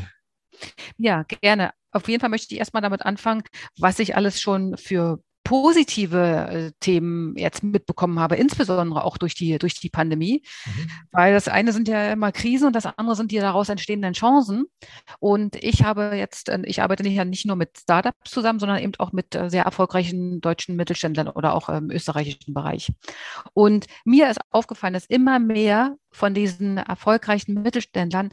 Ja, 0.98 1.24
gerne. 1.42 1.72
Auf 1.92 2.08
jeden 2.08 2.22
Fall 2.22 2.30
möchte 2.30 2.54
ich 2.54 2.60
erstmal 2.60 2.84
damit 2.84 3.02
anfangen, 3.02 3.42
was 3.80 3.98
ich 3.98 4.16
alles 4.16 4.40
schon 4.40 4.78
für 4.78 5.20
positive 5.50 6.48
äh, 6.48 6.72
Themen 6.80 7.36
jetzt 7.36 7.64
mitbekommen 7.64 8.20
habe, 8.20 8.36
insbesondere 8.36 9.04
auch 9.04 9.18
durch 9.18 9.34
die, 9.34 9.58
durch 9.58 9.80
die 9.80 9.90
Pandemie. 9.90 10.44
Mhm. 10.68 10.92
Weil 11.12 11.34
das 11.34 11.48
eine 11.48 11.74
sind 11.74 11.88
ja 11.88 12.12
immer 12.12 12.32
Krisen 12.32 12.68
und 12.68 12.76
das 12.76 12.86
andere 12.86 13.16
sind 13.16 13.32
die 13.32 13.40
daraus 13.40 13.68
entstehenden 13.68 14.14
Chancen. 14.14 14.66
Und 15.18 15.56
ich 15.56 15.84
habe 15.84 16.12
jetzt, 16.14 16.50
äh, 16.50 16.60
ich 16.66 16.84
arbeite 16.84 17.02
nicht, 17.02 17.26
nicht 17.26 17.48
nur 17.48 17.56
mit 17.56 17.80
Startups 17.80 18.30
zusammen, 18.30 18.60
sondern 18.60 18.78
eben 18.78 18.94
auch 19.00 19.12
mit 19.12 19.34
äh, 19.34 19.50
sehr 19.50 19.64
erfolgreichen 19.64 20.40
deutschen 20.40 20.76
Mittelständlern 20.76 21.28
oder 21.28 21.56
auch 21.56 21.68
im 21.70 21.90
österreichischen 21.90 22.54
Bereich. 22.54 22.92
Und 23.54 23.88
mir 24.06 24.30
ist 24.30 24.40
aufgefallen, 24.52 24.94
dass 24.94 25.08
immer 25.08 25.40
mehr 25.40 25.98
von 26.12 26.36
diesen 26.36 26.78
erfolgreichen 26.78 27.56
Mittelständlern 27.56 28.30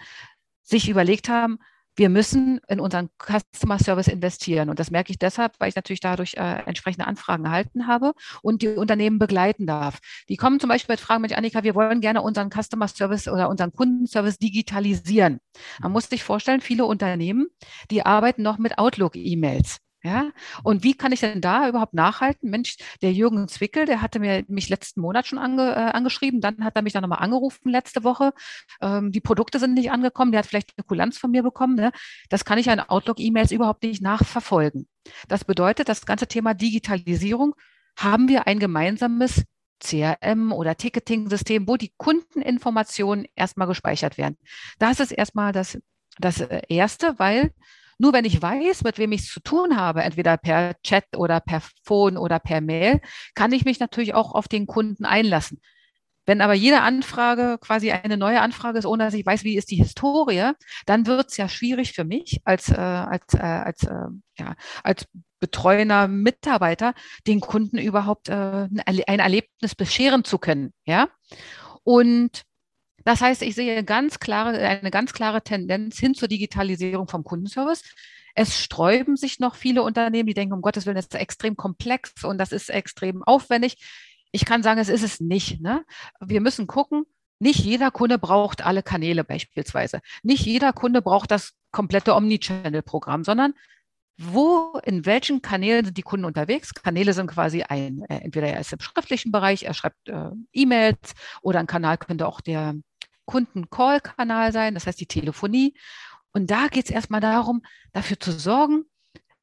sich 0.61 0.91
überlegt 0.91 1.31
haben, 1.31 1.61
wir 1.97 2.09
müssen 2.09 2.61
in 2.69 2.79
unseren 2.79 3.09
Customer 3.19 3.79
Service 3.79 4.09
investieren. 4.09 4.71
Und 4.71 4.79
das 4.79 4.91
merke 4.91 5.11
ich 5.11 5.19
deshalb, 5.19 5.55
weil 5.59 5.71
ich 5.71 5.77
natürlich 5.77 6.01
dadurch 6.01 6.35
äh, 6.35 6.63
entsprechende 6.67 7.07
Anfragen 7.07 7.45
erhalten 7.47 7.87
habe 7.87 8.13
und 8.43 8.63
die 8.63 8.69
Unternehmen 8.69 9.19
begleiten 9.19 9.67
darf. 9.67 9.99
Die 10.29 10.37
kommen 10.37 10.61
zum 10.61 10.69
Beispiel 10.69 10.93
mit 10.93 11.01
Fragen, 11.01 11.23
Mensch, 11.23 11.35
Annika, 11.35 11.65
wir 11.65 11.75
wollen 11.75 12.01
gerne 12.01 12.23
unseren 12.23 12.51
Customer 12.51 12.89
Service 12.89 13.29
oder 13.29 13.49
unseren 13.49 13.73
Kundenservice 13.73 14.39
digitalisieren. 14.39 15.41
Man 15.81 15.93
muss 15.93 16.09
sich 16.09 16.23
vorstellen, 16.23 16.61
viele 16.61 16.85
Unternehmen, 16.85 17.49
die 17.91 18.05
arbeiten 18.05 18.43
noch 18.43 18.59
mit 18.59 18.79
Outlook-E-Mails. 18.79 19.79
Ja, 20.07 20.31
und 20.63 20.85
wie 20.85 20.95
kann 20.95 21.11
ich 21.11 21.19
denn 21.19 21.41
da 21.41 21.69
überhaupt 21.69 21.93
nachhalten? 21.93 22.49
Mensch, 22.49 22.77
der 23.03 23.13
Jürgen 23.13 23.49
Zwickel, 23.49 23.87
der 23.87 24.03
hatte 24.03 24.21
mir 24.21 24.45
mich 24.47 24.69
letzten 24.69 25.01
Monat 25.01 25.27
schon 25.27 25.41
ange, 25.41 25.73
äh, 25.73 25.91
angeschrieben, 25.91 26.41
dann 26.41 26.63
hat 26.63 26.77
er 26.77 26.83
mich 26.83 26.93
dann 26.93 27.03
nochmal 27.03 27.19
angerufen 27.19 27.71
letzte 27.71 28.05
Woche. 28.05 28.33
Ähm, 28.81 29.11
die 29.11 29.21
Produkte 29.21 29.59
sind 29.59 29.75
nicht 29.75 29.91
angekommen, 29.91 30.31
der 30.31 30.39
hat 30.39 30.47
vielleicht 30.47 30.75
eine 30.77 30.85
Kulanz 30.85 31.19
von 31.19 31.33
mir 31.33 31.43
bekommen. 31.43 31.75
Ne? 31.75 31.91
Das 32.29 32.45
kann 32.45 32.57
ich 32.57 32.71
an 32.71 32.79
Outlook-E-Mails 32.79 33.51
überhaupt 33.51 33.83
nicht 33.83 34.01
nachverfolgen. 34.01 34.87
Das 35.27 35.45
bedeutet, 35.45 35.89
das 35.89 36.07
ganze 36.07 36.29
Thema 36.29 36.55
Digitalisierung 36.55 37.57
haben 37.97 38.29
wir 38.29 38.47
ein 38.47 38.61
gemeinsames 38.61 39.43
CRM 39.81 40.53
oder 40.53 40.77
Ticketing-System, 40.77 41.67
wo 41.67 41.77
die 41.77 41.93
Kundeninformationen 41.97 43.27
erstmal 43.35 43.67
gespeichert 43.67 44.19
werden. 44.19 44.39
Das 44.79 45.01
ist 45.01 45.11
erstmal 45.11 45.51
das, 45.51 45.79
das 46.19 46.43
äh, 46.43 46.63
Erste, 46.69 47.19
weil 47.19 47.53
nur 47.99 48.13
wenn 48.13 48.25
ich 48.25 48.41
weiß, 48.41 48.85
mit 48.85 48.99
wem 48.99 49.13
ich 49.13 49.23
es 49.23 49.33
zu 49.33 49.41
tun 49.41 49.77
habe, 49.77 50.03
entweder 50.03 50.37
per 50.37 50.75
Chat 50.83 51.05
oder 51.17 51.41
per 51.41 51.63
Phone 51.85 52.17
oder 52.17 52.39
per 52.39 52.61
Mail, 52.61 53.01
kann 53.35 53.53
ich 53.53 53.65
mich 53.65 53.81
natürlich 53.81 54.15
auch 54.15 54.35
auf 54.35 54.49
den 54.49 54.67
Kunden 54.67 55.05
einlassen. 55.05 55.61
Wenn 56.27 56.41
aber 56.41 56.55
jede 56.55 56.81
Anfrage 56.81 57.57
quasi 57.61 57.93
eine 57.93 58.17
neue 58.17 58.41
Anfrage 58.41 58.79
ist, 58.79 58.87
ohne 58.87 59.05
dass 59.05 59.15
ich 59.15 59.25
weiß, 59.25 59.45
wie 59.45 59.57
ist 59.57 59.71
die 59.71 59.77
Historie, 59.77 60.51
dann 60.85 61.07
wird 61.07 61.31
es 61.31 61.37
ja 61.37 61.49
schwierig 61.49 61.93
für 61.93 62.05
mich 62.05 62.41
als, 62.45 62.69
äh, 62.69 62.75
als, 62.75 63.35
äh, 63.35 63.39
als, 63.39 63.85
äh, 63.85 64.09
ja, 64.39 64.57
als 64.83 65.07
betreuender 65.39 66.09
Mitarbeiter, 66.09 66.95
den 67.29 67.41
Kunden 67.41 67.79
überhaupt 67.79 68.29
äh, 68.29 68.69
ein 68.87 69.19
Erlebnis 69.21 69.77
bescheren 69.77 70.25
zu 70.25 70.39
können. 70.39 70.73
Ja? 70.85 71.09
Und 71.85 72.43
das 73.07 73.21
heißt, 73.21 73.43
ich 73.43 73.55
sehe 73.55 73.85
ganz 73.85 74.19
klare, 74.19 74.59
eine 74.59 74.91
ganz 74.91 75.13
klare 75.13 75.41
Tendenz 75.41 75.97
hin 75.97 76.15
zur 76.15 76.27
Digitalisierung 76.27 77.07
vom 77.07 77.23
Kundenservice. 77.23 77.85
Es 78.35 78.61
sträuben 78.61 79.15
sich 79.17 79.39
noch 79.39 79.55
viele 79.55 79.85
Unternehmen, 79.85 80.27
die 80.27 80.35
denken, 80.35 80.55
um 80.55 80.61
Gottes 80.61 80.87
Willen, 80.87 80.97
das 80.97 81.07
ist 81.07 81.15
extrem 81.15 81.57
komplex 81.57 82.25
und 82.25 82.39
das 82.39 82.51
ist 82.51 82.69
extrem 82.69 83.23
aufwendig. 83.23 83.77
Ich 84.33 84.45
kann 84.45 84.65
sagen, 84.65 84.81
es 84.81 84.89
ist 84.89 85.05
es 85.05 85.21
nicht. 85.21 85.61
Ne? 85.61 85.85
Wir 86.19 86.41
müssen 86.41 86.67
gucken, 86.67 87.05
nicht 87.39 87.61
jeder 87.61 87.93
Kunde 87.93 88.19
braucht 88.19 88.67
alle 88.67 88.83
Kanäle 88.83 89.23
beispielsweise. 89.23 90.01
Nicht 90.25 90.45
jeder 90.45 90.73
Kunde 90.73 91.01
braucht 91.01 91.31
das 91.31 91.53
komplette 91.71 92.13
Omnichannel-Programm, 92.13 93.23
sondern 93.23 93.55
wo, 94.19 94.81
in 94.83 95.07
welchen 95.07 95.43
Kanälen 95.43 95.85
sind 95.85 95.97
die 95.97 96.03
Kunden 96.03 96.25
unterwegs? 96.25 96.75
Kanäle 96.75 97.13
sind 97.13 97.29
quasi 97.29 97.63
ein, 97.63 98.03
äh, 98.09 98.17
entweder 98.17 98.49
er 98.49 98.59
ist 98.59 98.73
im 98.73 98.81
schriftlichen 98.81 99.31
Bereich, 99.31 99.63
er 99.63 99.75
schreibt 99.75 100.09
äh, 100.09 100.31
E-Mails 100.53 101.15
oder 101.43 101.61
ein 101.61 101.69
Kanal 101.69 101.99
könnte 101.99 102.27
auch 102.27 102.41
der 102.41 102.75
Kunden-Call-Kanal 103.27 104.53
sein, 104.53 104.75
das 104.75 104.87
heißt 104.87 105.01
die 105.01 105.07
Telefonie. 105.07 105.75
Und 106.33 106.51
da 106.51 106.69
geht 106.69 106.87
es 106.87 106.91
erstmal 106.91 107.21
darum, 107.21 107.63
dafür 107.93 108.19
zu 108.19 108.33
sorgen, 108.33 108.85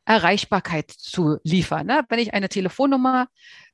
Erreichbarkeit 0.06 0.92
zu 0.92 1.38
liefern. 1.44 1.88
Ne? 1.88 2.04
Wenn 2.10 2.20
ich 2.20 2.34
eine 2.34 2.50
Telefonnummer, 2.50 3.28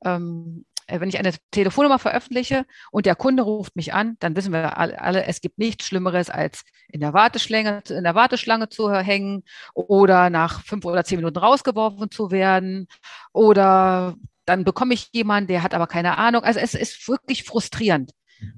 ähm, 0.05 0.65
äh, 0.87 0.99
wenn 0.99 1.09
ich 1.09 1.19
eine 1.19 1.33
Telefonnummer 1.51 1.99
veröffentliche 1.99 2.65
und 2.91 3.05
der 3.05 3.15
Kunde 3.15 3.43
ruft 3.43 3.75
mich 3.75 3.93
an, 3.93 4.17
dann 4.19 4.35
wissen 4.35 4.53
wir 4.53 4.77
alle, 4.77 5.25
es 5.25 5.41
gibt 5.41 5.57
nichts 5.57 5.85
Schlimmeres, 5.85 6.29
als 6.29 6.63
in 6.87 6.99
der 6.99 7.13
Warteschlange, 7.13 7.81
in 7.89 8.03
der 8.03 8.15
Warteschlange 8.15 8.69
zu 8.69 8.91
hängen 8.91 9.43
oder 9.73 10.29
nach 10.29 10.63
fünf 10.63 10.85
oder 10.85 11.03
zehn 11.03 11.17
Minuten 11.17 11.37
rausgeworfen 11.37 12.11
zu 12.11 12.31
werden 12.31 12.87
oder 13.33 14.15
dann 14.45 14.63
bekomme 14.63 14.95
ich 14.95 15.09
jemanden, 15.13 15.47
der 15.47 15.61
hat 15.61 15.75
aber 15.75 15.85
keine 15.85 16.17
Ahnung. 16.17 16.43
Also 16.43 16.59
es 16.59 16.73
ist 16.73 17.07
wirklich 17.07 17.43
frustrierend. 17.43 18.11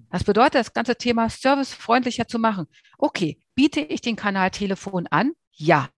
Das 0.09 0.23
bedeutet, 0.23 0.55
das 0.55 0.73
ganze 0.73 0.95
Thema 0.95 1.29
servicefreundlicher 1.29 2.27
zu 2.27 2.39
machen. 2.39 2.67
Okay, 2.97 3.39
biete 3.55 3.79
ich 3.79 4.01
den 4.01 4.15
Kanal 4.15 4.51
Telefon 4.51 5.07
an? 5.07 5.31
Ja. 5.51 5.89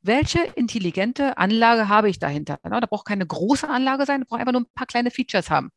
Welche 0.00 0.40
intelligente 0.56 1.38
Anlage 1.38 1.88
habe 1.88 2.10
ich 2.10 2.18
dahinter? 2.18 2.58
Da 2.62 2.80
braucht 2.80 3.06
keine 3.06 3.26
große 3.26 3.68
Anlage 3.68 4.04
sein, 4.04 4.20
da 4.20 4.26
braucht 4.28 4.40
einfach 4.40 4.52
nur 4.52 4.62
ein 4.62 4.74
paar 4.74 4.86
kleine 4.86 5.12
Features 5.12 5.48
haben. 5.48 5.70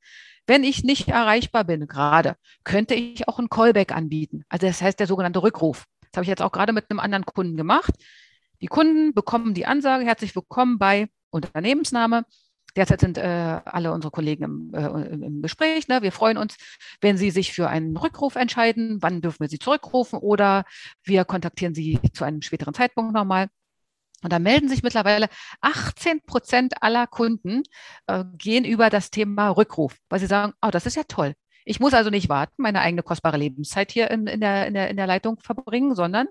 Wenn 0.47 0.63
ich 0.63 0.83
nicht 0.83 1.07
erreichbar 1.07 1.63
bin 1.63 1.87
gerade, 1.87 2.35
könnte 2.63 2.95
ich 2.95 3.27
auch 3.27 3.39
einen 3.39 3.49
Callback 3.49 3.91
anbieten. 3.91 4.43
Also 4.49 4.67
das 4.67 4.81
heißt 4.81 4.99
der 4.99 5.07
sogenannte 5.07 5.43
Rückruf. 5.43 5.85
Das 6.01 6.17
habe 6.17 6.23
ich 6.23 6.29
jetzt 6.29 6.41
auch 6.41 6.51
gerade 6.51 6.73
mit 6.73 6.89
einem 6.89 6.99
anderen 6.99 7.25
Kunden 7.25 7.57
gemacht. 7.57 7.93
Die 8.61 8.67
Kunden 8.67 9.13
bekommen 9.13 9.53
die 9.53 9.65
Ansage, 9.65 10.05
herzlich 10.05 10.35
willkommen 10.35 10.79
bei 10.79 11.09
Unternehmensname. 11.29 12.25
Derzeit 12.75 12.99
sind 12.99 13.17
äh, 13.17 13.61
alle 13.65 13.91
unsere 13.93 14.11
Kollegen 14.11 14.43
im, 14.43 14.73
äh, 14.73 14.85
im 14.85 15.41
Gespräch. 15.41 15.87
Ne? 15.87 16.01
Wir 16.01 16.11
freuen 16.11 16.37
uns, 16.37 16.57
wenn 17.01 17.17
Sie 17.17 17.31
sich 17.31 17.53
für 17.53 17.69
einen 17.69 17.95
Rückruf 17.95 18.35
entscheiden. 18.35 18.97
Wann 19.01 19.21
dürfen 19.21 19.39
wir 19.41 19.49
Sie 19.49 19.59
zurückrufen? 19.59 20.19
Oder 20.19 20.65
wir 21.03 21.25
kontaktieren 21.25 21.73
Sie 21.73 21.99
zu 22.13 22.23
einem 22.23 22.41
späteren 22.41 22.73
Zeitpunkt 22.73 23.13
nochmal. 23.13 23.47
Und 24.23 24.33
da 24.33 24.39
melden 24.39 24.69
sich 24.69 24.81
mittlerweile 24.81 25.27
18 25.61 26.21
Prozent 26.25 26.81
aller 26.81 27.05
Kunden 27.07 27.63
äh, 28.07 28.23
gehen 28.37 28.65
über 28.65 28.89
das 28.89 29.11
Thema 29.11 29.49
Rückruf, 29.49 29.95
weil 30.09 30.19
sie 30.19 30.25
sagen, 30.25 30.53
oh, 30.61 30.69
das 30.71 30.85
ist 30.85 30.95
ja 30.95 31.03
toll. 31.07 31.35
Ich 31.63 31.79
muss 31.79 31.93
also 31.93 32.09
nicht 32.09 32.29
warten, 32.29 32.53
meine 32.57 32.81
eigene 32.81 33.03
kostbare 33.03 33.37
Lebenszeit 33.37 33.91
hier 33.91 34.09
in, 34.11 34.27
in, 34.27 34.39
der, 34.39 34.67
in, 34.67 34.73
der, 34.73 34.89
in 34.89 34.97
der 34.97 35.07
Leitung 35.07 35.39
verbringen, 35.39 35.95
sondern 35.95 36.27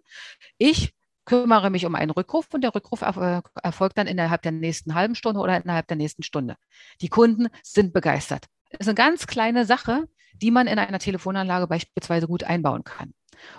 ich 0.59 0.93
kümmere 1.25 1.71
mich 1.71 1.87
um 1.87 1.95
einen 1.95 2.11
Rückruf 2.11 2.47
und 2.53 2.61
der 2.61 2.75
Rückruf 2.75 3.03
erfolgt 3.03 3.99
dann 3.99 4.07
innerhalb 4.07 4.43
der 4.43 4.53
nächsten 4.53 4.95
halben 4.95 5.15
Stunde 5.15 5.41
oder 5.41 5.63
innerhalb 5.63 5.87
der 5.89 5.97
nächsten 5.97 6.23
Stunde. 6.23 6.57
Die 7.01 7.09
Kunden 7.09 7.49
sind 7.63 7.93
begeistert. 7.93 8.47
Das 8.71 8.81
ist 8.81 8.89
eine 8.89 8.95
ganz 8.95 9.27
kleine 9.27 9.65
Sache, 9.65 10.05
die 10.35 10.51
man 10.51 10.67
in 10.67 10.79
einer 10.79 10.99
Telefonanlage 10.99 11.67
beispielsweise 11.67 12.27
gut 12.27 12.45
einbauen 12.45 12.85
kann. 12.85 13.15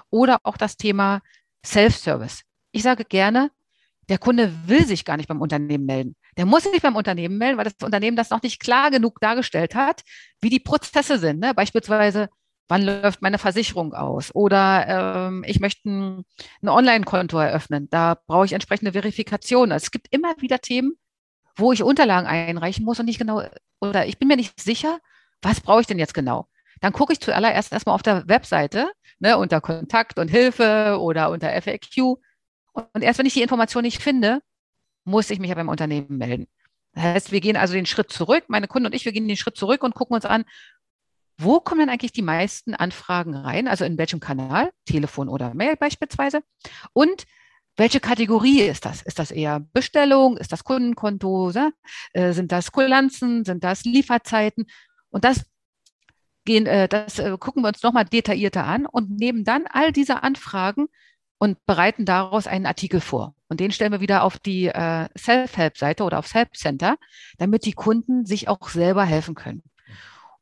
Oder 0.09 0.39
auch 0.43 0.57
das 0.57 0.77
Thema 0.77 1.21
Self-Service. 1.65 2.43
Ich 2.71 2.83
sage 2.83 3.05
gerne, 3.05 3.51
der 4.09 4.17
Kunde 4.17 4.53
will 4.67 4.85
sich 4.85 5.05
gar 5.05 5.17
nicht 5.17 5.27
beim 5.27 5.41
Unternehmen 5.41 5.85
melden. 5.85 6.15
Der 6.37 6.45
muss 6.45 6.63
sich 6.63 6.81
beim 6.81 6.95
Unternehmen 6.95 7.37
melden, 7.37 7.57
weil 7.57 7.63
das 7.63 7.73
Unternehmen 7.81 8.17
das 8.17 8.29
noch 8.29 8.43
nicht 8.43 8.61
klar 8.61 8.91
genug 8.91 9.19
dargestellt 9.19 9.73
hat, 9.73 10.03
wie 10.41 10.49
die 10.49 10.59
Prozesse 10.59 11.17
sind. 11.17 11.39
Ne? 11.39 11.53
Beispielsweise, 11.55 12.29
wann 12.67 12.83
läuft 12.83 13.21
meine 13.21 13.37
Versicherung 13.37 13.93
aus? 13.93 14.33
Oder 14.33 15.27
ähm, 15.27 15.43
ich 15.45 15.59
möchte 15.59 15.89
ein, 15.89 16.25
ein 16.61 16.69
Online-Konto 16.69 17.37
eröffnen. 17.37 17.87
Da 17.89 18.15
brauche 18.27 18.45
ich 18.45 18.53
entsprechende 18.53 18.93
Verifikation. 18.93 19.71
Also 19.71 19.85
es 19.85 19.91
gibt 19.91 20.07
immer 20.11 20.33
wieder 20.39 20.59
Themen, 20.59 20.93
wo 21.55 21.71
ich 21.71 21.83
Unterlagen 21.83 22.27
einreichen 22.27 22.85
muss 22.85 22.99
und 22.99 23.05
nicht 23.05 23.19
genau, 23.19 23.43
oder 23.81 24.05
ich 24.07 24.17
bin 24.17 24.27
mir 24.27 24.35
nicht 24.35 24.59
sicher, 24.59 24.99
was 25.41 25.61
brauche 25.61 25.81
ich 25.81 25.87
denn 25.87 25.99
jetzt 25.99 26.13
genau? 26.13 26.47
Dann 26.81 26.93
gucke 26.93 27.13
ich 27.13 27.19
zuallererst 27.19 27.71
erstmal 27.71 27.95
auf 27.95 28.03
der 28.03 28.27
Webseite, 28.27 28.91
ne, 29.19 29.37
unter 29.37 29.61
Kontakt 29.61 30.19
und 30.19 30.27
Hilfe 30.27 30.97
oder 30.99 31.29
unter 31.29 31.49
FAQ. 31.61 32.17
Und 32.73 33.01
erst 33.01 33.19
wenn 33.19 33.25
ich 33.25 33.33
die 33.33 33.41
Information 33.41 33.83
nicht 33.83 34.01
finde, 34.01 34.41
muss 35.05 35.29
ich 35.29 35.39
mich 35.39 35.49
ja 35.49 35.55
beim 35.55 35.69
Unternehmen 35.69 36.17
melden. 36.17 36.47
Das 36.93 37.03
heißt, 37.03 37.31
wir 37.31 37.41
gehen 37.41 37.57
also 37.57 37.73
den 37.73 37.85
Schritt 37.85 38.11
zurück, 38.11 38.45
meine 38.47 38.67
Kunden 38.67 38.87
und 38.87 38.95
ich, 38.95 39.05
wir 39.05 39.11
gehen 39.11 39.27
den 39.27 39.37
Schritt 39.37 39.57
zurück 39.57 39.83
und 39.83 39.95
gucken 39.95 40.15
uns 40.15 40.25
an, 40.25 40.45
wo 41.37 41.59
kommen 41.59 41.81
denn 41.81 41.89
eigentlich 41.89 42.13
die 42.13 42.21
meisten 42.21 42.73
Anfragen 42.73 43.35
rein? 43.35 43.67
Also 43.67 43.85
in 43.85 43.97
welchem 43.97 44.19
Kanal? 44.19 44.71
Telefon 44.85 45.29
oder 45.29 45.53
Mail 45.53 45.75
beispielsweise. 45.75 46.41
Und 46.93 47.25
welche 47.77 47.99
Kategorie 47.99 48.61
ist 48.61 48.85
das? 48.85 49.01
Ist 49.01 49.19
das 49.19 49.31
eher 49.31 49.59
Bestellung? 49.73 50.37
Ist 50.37 50.51
das 50.51 50.63
Kundenkonto? 50.63 51.51
Äh, 52.13 52.31
sind 52.31 52.51
das 52.51 52.71
Kulanzen? 52.71 53.43
Sind 53.43 53.63
das 53.63 53.83
Lieferzeiten? 53.83 54.65
Und 55.09 55.25
das 55.25 55.45
gehen, 56.45 56.67
äh, 56.67 56.87
das 56.87 57.19
äh, 57.19 57.37
gucken 57.37 57.63
wir 57.63 57.67
uns 57.67 57.83
nochmal 57.83 58.05
detaillierter 58.05 58.65
an 58.65 58.85
und 58.85 59.09
nehmen 59.11 59.43
dann 59.43 59.65
all 59.67 59.91
diese 59.91 60.23
Anfragen 60.23 60.87
und 61.37 61.65
bereiten 61.65 62.05
daraus 62.05 62.47
einen 62.47 62.65
Artikel 62.65 63.01
vor. 63.01 63.35
Und 63.49 63.59
den 63.59 63.71
stellen 63.71 63.91
wir 63.91 64.01
wieder 64.01 64.23
auf 64.23 64.39
die 64.39 64.67
äh, 64.67 65.09
Self-Help-Seite 65.17 66.03
oder 66.03 66.19
aufs 66.19 66.33
Help 66.33 66.55
Center, 66.55 66.97
damit 67.37 67.65
die 67.65 67.73
Kunden 67.73 68.25
sich 68.25 68.47
auch 68.47 68.69
selber 68.69 69.03
helfen 69.03 69.35
können. 69.35 69.63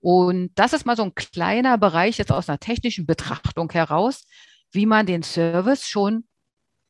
Und 0.04 0.52
das 0.56 0.74
ist 0.74 0.86
mal 0.86 0.98
so 0.98 1.04
ein 1.04 1.16
kleiner 1.16 1.78
Bereich 1.78 2.18
jetzt 2.18 2.34
aus 2.34 2.50
einer 2.50 2.60
technischen 2.60 3.06
Betrachtung 3.06 3.72
heraus, 3.72 4.26
wie 4.74 4.86
man 4.86 5.06
den 5.06 5.24
Service 5.24 5.88
schon 5.88 6.26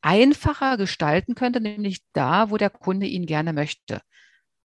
einfacher 0.01 0.77
gestalten 0.77 1.35
könnte, 1.35 1.61
nämlich 1.61 1.99
da, 2.13 2.49
wo 2.49 2.57
der 2.57 2.71
Kunde 2.71 3.05
ihn 3.05 3.27
gerne 3.27 3.53
möchte. 3.53 4.01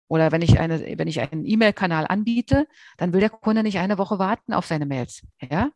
Oder 0.09 0.33
wenn 0.33 0.41
ich 0.41 0.59
eine, 0.59 0.81
wenn 0.97 1.09
ich 1.09 1.21
einen 1.21 1.45
E-Mail-Kanal 1.45 2.07
anbiete, 2.07 2.67
dann 2.97 3.13
will 3.13 3.21
der 3.21 3.29
Kunde 3.29 3.63
nicht 3.63 3.79
eine 3.81 3.99
Woche 3.99 4.19
warten 4.19 4.55
auf 4.55 4.65
seine 4.65 4.87
Mails. 4.87 5.27
Ja? 5.43 5.69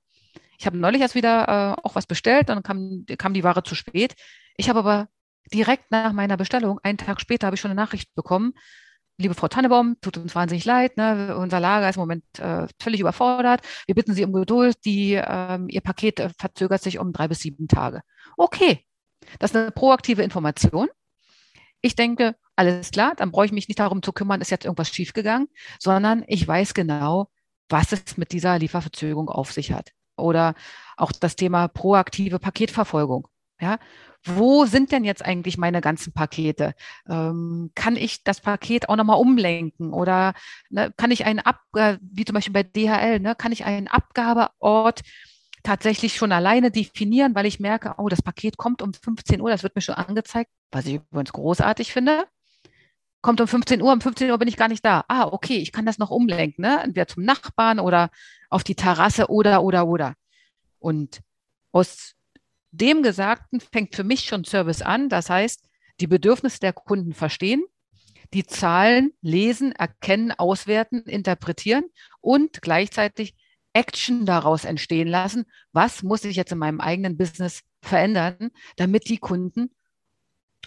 Ich 0.58 0.64
habe 0.64 0.78
neulich 0.78 1.02
erst 1.02 1.14
wieder 1.14 1.76
äh, 1.76 1.82
auch 1.82 1.94
was 1.94 2.06
bestellt, 2.06 2.48
dann 2.48 2.62
kam, 2.62 3.04
kam 3.18 3.34
die 3.34 3.44
Ware 3.44 3.64
zu 3.64 3.74
spät. 3.74 4.14
Ich 4.56 4.70
habe 4.70 4.78
aber 4.78 5.08
direkt 5.52 5.90
nach 5.90 6.14
meiner 6.14 6.38
Bestellung, 6.38 6.80
einen 6.82 6.96
Tag 6.96 7.20
später, 7.20 7.48
habe 7.48 7.56
ich 7.56 7.60
schon 7.60 7.70
eine 7.70 7.80
Nachricht 7.80 8.14
bekommen. 8.14 8.54
Liebe 9.22 9.34
Frau 9.34 9.48
Tannebaum, 9.48 9.96
tut 10.00 10.18
uns 10.18 10.34
wahnsinnig 10.34 10.64
leid, 10.64 10.96
ne? 10.96 11.36
unser 11.36 11.60
Lager 11.60 11.88
ist 11.88 11.96
im 11.96 12.00
Moment 12.00 12.24
äh, 12.38 12.66
völlig 12.80 13.00
überfordert. 13.00 13.62
Wir 13.86 13.94
bitten 13.94 14.14
Sie 14.14 14.24
um 14.24 14.32
Geduld, 14.32 14.76
die, 14.84 15.14
ähm, 15.14 15.68
Ihr 15.68 15.80
Paket 15.80 16.20
äh, 16.20 16.30
verzögert 16.38 16.82
sich 16.82 16.98
um 16.98 17.12
drei 17.12 17.28
bis 17.28 17.40
sieben 17.40 17.68
Tage. 17.68 18.02
Okay, 18.36 18.84
das 19.38 19.52
ist 19.52 19.56
eine 19.56 19.70
proaktive 19.70 20.22
Information. 20.22 20.88
Ich 21.80 21.94
denke, 21.94 22.36
alles 22.56 22.90
klar, 22.90 23.14
dann 23.16 23.30
brauche 23.30 23.46
ich 23.46 23.52
mich 23.52 23.68
nicht 23.68 23.78
darum 23.78 24.02
zu 24.02 24.12
kümmern, 24.12 24.40
ist 24.40 24.50
jetzt 24.50 24.64
irgendwas 24.64 24.90
schiefgegangen, 24.90 25.48
sondern 25.78 26.24
ich 26.26 26.46
weiß 26.46 26.74
genau, 26.74 27.28
was 27.68 27.92
es 27.92 28.16
mit 28.16 28.32
dieser 28.32 28.58
Lieferverzögerung 28.58 29.28
auf 29.28 29.52
sich 29.52 29.72
hat. 29.72 29.92
Oder 30.16 30.54
auch 30.96 31.12
das 31.12 31.36
Thema 31.36 31.68
proaktive 31.68 32.38
Paketverfolgung. 32.38 33.28
Ja, 33.62 33.78
wo 34.24 34.66
sind 34.66 34.90
denn 34.90 35.04
jetzt 35.04 35.24
eigentlich 35.24 35.56
meine 35.56 35.80
ganzen 35.80 36.12
Pakete? 36.12 36.74
Ähm, 37.08 37.70
kann 37.76 37.94
ich 37.94 38.24
das 38.24 38.40
Paket 38.40 38.88
auch 38.88 38.96
nochmal 38.96 39.20
umlenken? 39.20 39.92
Oder 39.92 40.34
ne, 40.68 40.92
kann 40.96 41.12
ich 41.12 41.24
einen 41.24 41.38
Ab, 41.38 41.60
äh, 41.76 41.96
wie 42.00 42.24
zum 42.24 42.34
Beispiel 42.34 42.52
bei 42.52 42.64
DHL, 42.64 43.20
ne, 43.20 43.36
kann 43.36 43.52
ich 43.52 43.64
einen 43.64 43.86
Abgabeort 43.86 45.02
tatsächlich 45.62 46.16
schon 46.16 46.32
alleine 46.32 46.72
definieren, 46.72 47.36
weil 47.36 47.46
ich 47.46 47.60
merke, 47.60 47.94
oh, 47.98 48.08
das 48.08 48.20
Paket 48.20 48.56
kommt 48.56 48.82
um 48.82 48.92
15 48.92 49.40
Uhr, 49.40 49.50
das 49.50 49.62
wird 49.62 49.76
mir 49.76 49.82
schon 49.82 49.94
angezeigt, 49.94 50.50
was 50.72 50.86
ich 50.86 50.94
übrigens 50.94 51.32
großartig 51.32 51.92
finde. 51.92 52.24
Kommt 53.20 53.40
um 53.40 53.46
15 53.46 53.80
Uhr, 53.80 53.92
um 53.92 54.00
15 54.00 54.28
Uhr 54.28 54.38
bin 54.38 54.48
ich 54.48 54.56
gar 54.56 54.66
nicht 54.66 54.84
da. 54.84 55.04
Ah, 55.06 55.28
okay, 55.30 55.58
ich 55.58 55.70
kann 55.70 55.86
das 55.86 55.98
noch 55.98 56.10
umlenken, 56.10 56.62
ne? 56.62 56.80
Entweder 56.82 57.06
zum 57.06 57.22
Nachbarn 57.22 57.78
oder 57.78 58.10
auf 58.50 58.64
die 58.64 58.74
Terrasse 58.74 59.30
oder, 59.30 59.62
oder, 59.62 59.86
oder. 59.86 60.14
Und 60.80 61.20
aus 61.70 62.16
dem 62.72 63.02
Gesagten 63.02 63.60
fängt 63.60 63.94
für 63.94 64.04
mich 64.04 64.24
schon 64.24 64.44
Service 64.44 64.82
an. 64.82 65.08
Das 65.08 65.30
heißt, 65.30 65.64
die 66.00 66.06
Bedürfnisse 66.06 66.60
der 66.60 66.72
Kunden 66.72 67.12
verstehen, 67.12 67.64
die 68.34 68.44
Zahlen 68.44 69.12
lesen, 69.20 69.72
erkennen, 69.72 70.32
auswerten, 70.32 71.02
interpretieren 71.02 71.84
und 72.20 72.62
gleichzeitig 72.62 73.36
Action 73.74 74.26
daraus 74.26 74.64
entstehen 74.64 75.08
lassen. 75.08 75.44
Was 75.72 76.02
muss 76.02 76.24
ich 76.24 76.36
jetzt 76.36 76.52
in 76.52 76.58
meinem 76.58 76.80
eigenen 76.80 77.16
Business 77.16 77.62
verändern, 77.80 78.50
damit 78.76 79.08
die 79.08 79.18
Kunden 79.18 79.70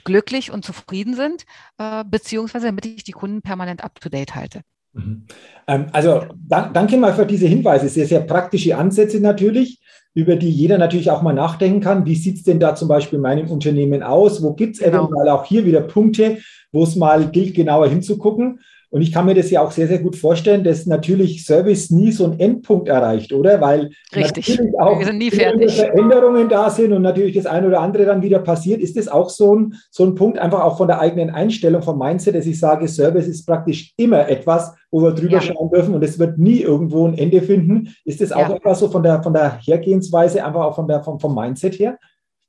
glücklich 0.03 0.51
und 0.51 0.65
zufrieden 0.65 1.15
sind, 1.15 1.45
äh, 1.77 2.03
beziehungsweise 2.05 2.67
damit 2.67 2.85
ich 2.85 3.03
die 3.03 3.11
Kunden 3.11 3.41
permanent 3.41 3.83
up-to-date 3.83 4.35
halte. 4.35 4.61
Mhm. 4.93 5.25
Ähm, 5.67 5.87
also 5.91 6.25
da, 6.35 6.69
danke 6.69 6.97
mal 6.97 7.13
für 7.13 7.25
diese 7.25 7.47
Hinweise. 7.47 7.89
Sehr, 7.89 8.05
sehr 8.05 8.21
praktische 8.21 8.77
Ansätze 8.77 9.19
natürlich, 9.19 9.79
über 10.15 10.37
die 10.37 10.49
jeder 10.49 10.77
natürlich 10.77 11.11
auch 11.11 11.21
mal 11.21 11.33
nachdenken 11.33 11.81
kann. 11.81 12.05
Wie 12.05 12.15
sieht 12.15 12.37
es 12.37 12.43
denn 12.43 12.59
da 12.59 12.73
zum 12.73 12.87
Beispiel 12.87 13.17
in 13.17 13.21
meinem 13.21 13.51
Unternehmen 13.51 14.01
aus? 14.01 14.41
Wo 14.41 14.53
gibt 14.53 14.75
es 14.77 14.81
genau. 14.81 15.05
eventuell 15.05 15.29
auch 15.29 15.43
hier 15.43 15.65
wieder 15.65 15.81
Punkte, 15.81 16.37
wo 16.71 16.83
es 16.83 16.95
mal 16.95 17.29
gilt, 17.29 17.53
genauer 17.53 17.89
hinzugucken? 17.89 18.61
Und 18.95 19.01
ich 19.01 19.11
kann 19.11 19.25
mir 19.25 19.35
das 19.35 19.51
ja 19.51 19.59
auch 19.59 19.71
sehr, 19.71 19.89
sehr 19.89 19.99
gut 19.99 20.15
vorstellen, 20.15 20.63
dass 20.63 20.85
natürlich 20.85 21.45
Service 21.45 21.91
nie 21.91 22.13
so 22.13 22.23
einen 22.23 22.39
Endpunkt 22.39 22.87
erreicht, 22.87 23.33
oder? 23.33 23.59
Weil 23.59 23.89
Richtig. 24.15 24.47
natürlich 24.47 24.79
auch 24.79 24.97
Wir 24.97 25.05
sind 25.07 25.17
nie 25.17 25.31
fertig. 25.31 25.75
Veränderungen 25.75 26.47
da 26.47 26.69
sind 26.69 26.93
und 26.93 27.01
natürlich 27.01 27.35
das 27.35 27.45
eine 27.45 27.67
oder 27.67 27.81
andere 27.81 28.05
dann 28.05 28.21
wieder 28.21 28.39
passiert. 28.39 28.79
Ist 28.79 28.95
das 28.95 29.09
auch 29.09 29.29
so 29.29 29.53
ein, 29.53 29.73
so 29.91 30.05
ein 30.05 30.15
Punkt, 30.15 30.39
einfach 30.39 30.61
auch 30.61 30.77
von 30.77 30.87
der 30.87 31.01
eigenen 31.01 31.29
Einstellung, 31.29 31.81
vom 31.81 31.99
Mindset, 31.99 32.35
dass 32.35 32.45
ich 32.45 32.57
sage, 32.57 32.87
Service 32.87 33.27
ist 33.27 33.45
praktisch 33.45 33.91
immer 33.97 34.29
etwas, 34.29 34.73
wo 34.89 35.01
wir 35.01 35.11
drüber 35.11 35.33
ja. 35.33 35.41
schauen 35.41 35.69
dürfen 35.71 35.93
und 35.93 36.01
es 36.01 36.17
wird 36.17 36.37
nie 36.37 36.61
irgendwo 36.61 37.05
ein 37.05 37.17
Ende 37.17 37.41
finden. 37.41 37.93
Ist 38.05 38.21
das 38.21 38.31
auch 38.31 38.47
ja. 38.47 38.55
etwas 38.55 38.79
so 38.79 38.87
von 38.87 39.03
der, 39.03 39.21
von 39.21 39.33
der 39.33 39.59
Hergehensweise, 39.59 40.41
einfach 40.41 40.61
auch 40.61 40.75
von 40.75 40.87
der, 40.87 41.03
vom, 41.03 41.19
vom 41.19 41.35
Mindset 41.35 41.79
her? 41.79 41.97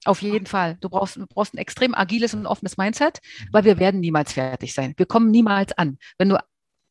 Auf 0.07 0.23
jeden 0.23 0.47
Fall. 0.47 0.77
Du 0.81 0.88
brauchst, 0.88 1.16
du 1.16 1.27
brauchst 1.27 1.55
ein 1.55 1.59
extrem 1.59 1.95
agiles 1.95 2.33
und 2.33 2.47
offenes 2.47 2.77
Mindset, 2.77 3.21
weil 3.51 3.64
wir 3.64 3.79
werden 3.79 4.01
niemals 4.01 4.33
fertig 4.33 4.73
sein. 4.73 4.95
Wir 4.97 5.07
kommen 5.07 5.31
niemals 5.31 5.77
an. 5.77 5.99
Wenn 6.19 6.29
du 6.29 6.38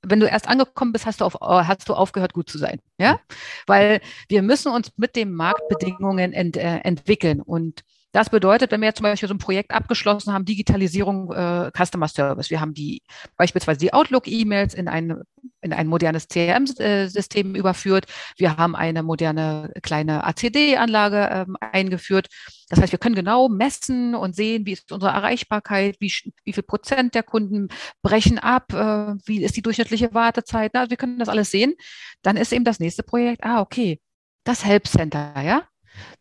wenn 0.07 0.19
du 0.19 0.27
erst 0.27 0.47
angekommen 0.47 0.91
bist, 0.91 1.07
hast 1.07 1.21
du, 1.21 1.25
auf, 1.25 1.35
hast 1.41 1.89
du 1.89 1.95
aufgehört, 1.95 2.33
gut 2.33 2.47
zu 2.47 2.59
sein. 2.59 2.79
Ja? 2.99 3.19
Weil 3.65 4.01
wir 4.29 4.43
müssen 4.43 4.71
uns 4.71 4.91
mit 4.97 5.15
den 5.15 5.33
Marktbedingungen 5.33 6.31
ent, 6.31 6.57
äh, 6.57 6.77
entwickeln. 6.83 7.41
Und 7.41 7.81
das 8.15 8.29
bedeutet, 8.29 8.71
wenn 8.71 8.79
wir 8.79 8.87
jetzt 8.87 8.99
zum 8.99 9.03
Beispiel 9.03 9.27
so 9.27 9.35
ein 9.35 9.39
Projekt 9.39 9.71
abgeschlossen 9.71 10.31
haben, 10.31 10.45
Digitalisierung 10.45 11.33
äh, 11.33 11.69
Customer 11.75 12.07
Service, 12.07 12.49
wir 12.49 12.61
haben 12.61 12.73
die 12.73 13.01
beispielsweise 13.35 13.79
die 13.79 13.91
Outlook-E-Mails 13.91 14.73
in 14.73 14.87
ein, 14.87 15.21
in 15.59 15.73
ein 15.73 15.85
modernes 15.87 16.29
CRM-System 16.29 17.55
überführt, 17.55 18.05
wir 18.37 18.55
haben 18.55 18.73
eine 18.73 19.03
moderne 19.03 19.73
kleine 19.83 20.23
ACD-Anlage 20.23 21.27
ähm, 21.29 21.57
eingeführt. 21.59 22.27
Das 22.69 22.79
heißt, 22.79 22.93
wir 22.93 22.99
können 22.99 23.15
genau 23.15 23.49
messen 23.49 24.15
und 24.15 24.33
sehen, 24.33 24.65
wie 24.65 24.71
ist 24.71 24.93
unsere 24.93 25.11
Erreichbarkeit, 25.11 25.97
wie, 25.99 26.13
wie 26.45 26.53
viel 26.53 26.63
Prozent 26.63 27.15
der 27.15 27.23
Kunden 27.23 27.67
brechen 28.01 28.39
ab, 28.39 28.71
äh, 28.71 29.15
wie 29.25 29.43
ist 29.43 29.57
die 29.57 29.61
durchschnittliche 29.61 30.13
Wartezeit. 30.13 30.71
Na, 30.73 30.89
wir 30.89 30.95
können 30.95 31.19
das 31.19 31.27
alles 31.27 31.51
sehen. 31.51 31.73
Dann 32.21 32.37
ist 32.37 32.53
eben 32.53 32.63
das 32.63 32.79
nächste 32.79 33.03
Projekt, 33.03 33.43
ah, 33.43 33.59
okay, 33.59 33.99
das 34.45 34.63
Help 34.63 34.87
Center, 34.87 35.33
ja, 35.41 35.67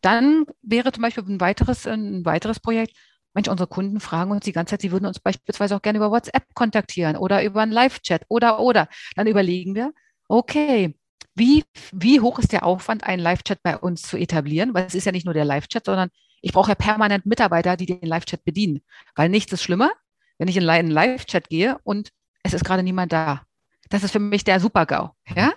dann 0.01 0.45
wäre 0.63 0.93
zum 0.93 1.03
Beispiel 1.03 1.25
ein 1.25 1.41
weiteres, 1.41 1.87
ein 1.87 2.25
weiteres 2.25 2.61
Projekt, 2.61 2.97
Mensch, 3.35 3.49
unsere 3.49 3.69
Kunden 3.69 3.99
fragen 3.99 4.31
uns 4.31 4.45
die 4.45 4.53
ganze 4.53 4.73
Zeit, 4.73 4.83
sie 4.83 4.93
würden 4.93 5.07
uns 5.07 5.19
beispielsweise 5.19 5.75
auch 5.75 5.83
gerne 5.83 5.99
über 5.99 6.11
WhatsApp 6.11 6.55
kontaktieren 6.55 7.17
oder 7.17 7.43
über 7.43 7.63
einen 7.63 7.73
Live-Chat 7.73 8.23
oder, 8.29 8.61
oder. 8.61 8.89
Dann 9.17 9.27
überlegen 9.27 9.75
wir, 9.75 9.93
okay, 10.29 10.97
wie, 11.35 11.65
wie 11.91 12.21
hoch 12.21 12.39
ist 12.39 12.53
der 12.53 12.65
Aufwand, 12.65 13.03
einen 13.03 13.21
Live-Chat 13.21 13.61
bei 13.65 13.77
uns 13.77 14.03
zu 14.03 14.17
etablieren? 14.17 14.73
Weil 14.73 14.87
es 14.87 14.95
ist 14.95 15.05
ja 15.05 15.13
nicht 15.13 15.25
nur 15.25 15.35
der 15.35 15.45
Live-Chat, 15.45 15.85
sondern 15.85 16.11
ich 16.43 16.53
brauche 16.53 16.71
ja 16.71 16.75
permanent 16.77 17.27
Mitarbeiter, 17.27 17.77
die 17.77 17.87
den 17.87 18.03
Live-Chat 18.03 18.45
bedienen. 18.45 18.83
Weil 19.17 19.29
nichts 19.29 19.53
ist 19.53 19.65
schlimmer, 19.65 19.91
wenn 20.39 20.47
ich 20.47 20.57
in 20.57 20.69
einen 20.69 20.91
Live-Chat 20.91 21.49
gehe 21.49 21.79
und 21.83 22.11
es 22.45 22.55
ist 22.55 22.65
gerade 22.65 22.85
niemand 22.85 23.13
da. 23.13 23.43
Das 23.91 24.05
ist 24.05 24.13
für 24.13 24.21
mich 24.21 24.45
der 24.45 24.61
Super-GAU. 24.61 25.11
Ja? 25.35 25.53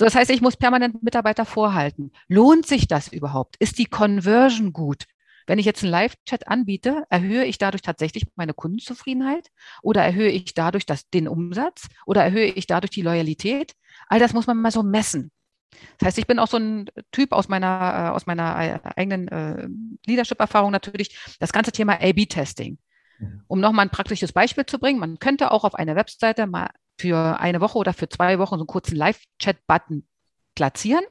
Das 0.00 0.14
heißt, 0.14 0.30
ich 0.30 0.40
muss 0.40 0.56
permanent 0.56 1.02
Mitarbeiter 1.02 1.44
vorhalten. 1.44 2.10
Lohnt 2.26 2.66
sich 2.66 2.88
das 2.88 3.08
überhaupt? 3.08 3.56
Ist 3.58 3.78
die 3.78 3.84
Conversion 3.84 4.72
gut? 4.72 5.04
Wenn 5.46 5.58
ich 5.58 5.66
jetzt 5.66 5.82
einen 5.82 5.90
Live-Chat 5.90 6.48
anbiete, 6.48 7.04
erhöhe 7.10 7.44
ich 7.44 7.58
dadurch 7.58 7.82
tatsächlich 7.82 8.26
meine 8.36 8.54
Kundenzufriedenheit 8.54 9.48
oder 9.82 10.02
erhöhe 10.02 10.30
ich 10.30 10.54
dadurch 10.54 10.86
das, 10.86 11.10
den 11.10 11.28
Umsatz 11.28 11.88
oder 12.06 12.22
erhöhe 12.22 12.46
ich 12.46 12.66
dadurch 12.66 12.90
die 12.90 13.02
Loyalität? 13.02 13.74
All 14.06 14.20
das 14.20 14.32
muss 14.32 14.46
man 14.46 14.56
mal 14.58 14.70
so 14.70 14.82
messen. 14.82 15.32
Das 15.98 16.06
heißt, 16.06 16.18
ich 16.18 16.26
bin 16.26 16.38
auch 16.38 16.48
so 16.48 16.56
ein 16.56 16.86
Typ 17.12 17.32
aus 17.32 17.48
meiner, 17.48 18.08
äh, 18.08 18.10
aus 18.10 18.26
meiner 18.26 18.58
äh, 18.58 18.78
eigenen 18.96 19.28
äh, 19.28 19.68
Leadership-Erfahrung 20.06 20.70
natürlich, 20.70 21.36
das 21.40 21.52
ganze 21.52 21.72
Thema 21.72 21.94
A-B-Testing. 22.00 22.78
Um 23.48 23.60
nochmal 23.60 23.84
ein 23.84 23.90
praktisches 23.90 24.32
Beispiel 24.32 24.64
zu 24.64 24.78
bringen, 24.78 24.98
man 24.98 25.18
könnte 25.18 25.50
auch 25.50 25.64
auf 25.64 25.74
einer 25.74 25.94
Webseite 25.94 26.46
mal 26.46 26.70
für 27.00 27.40
eine 27.40 27.60
Woche 27.60 27.78
oder 27.78 27.92
für 27.92 28.08
zwei 28.08 28.38
Wochen 28.38 28.56
so 28.56 28.60
einen 28.60 28.66
kurzen 28.66 28.96
Live-Chat-Button 28.96 30.06
platzieren 30.54 31.04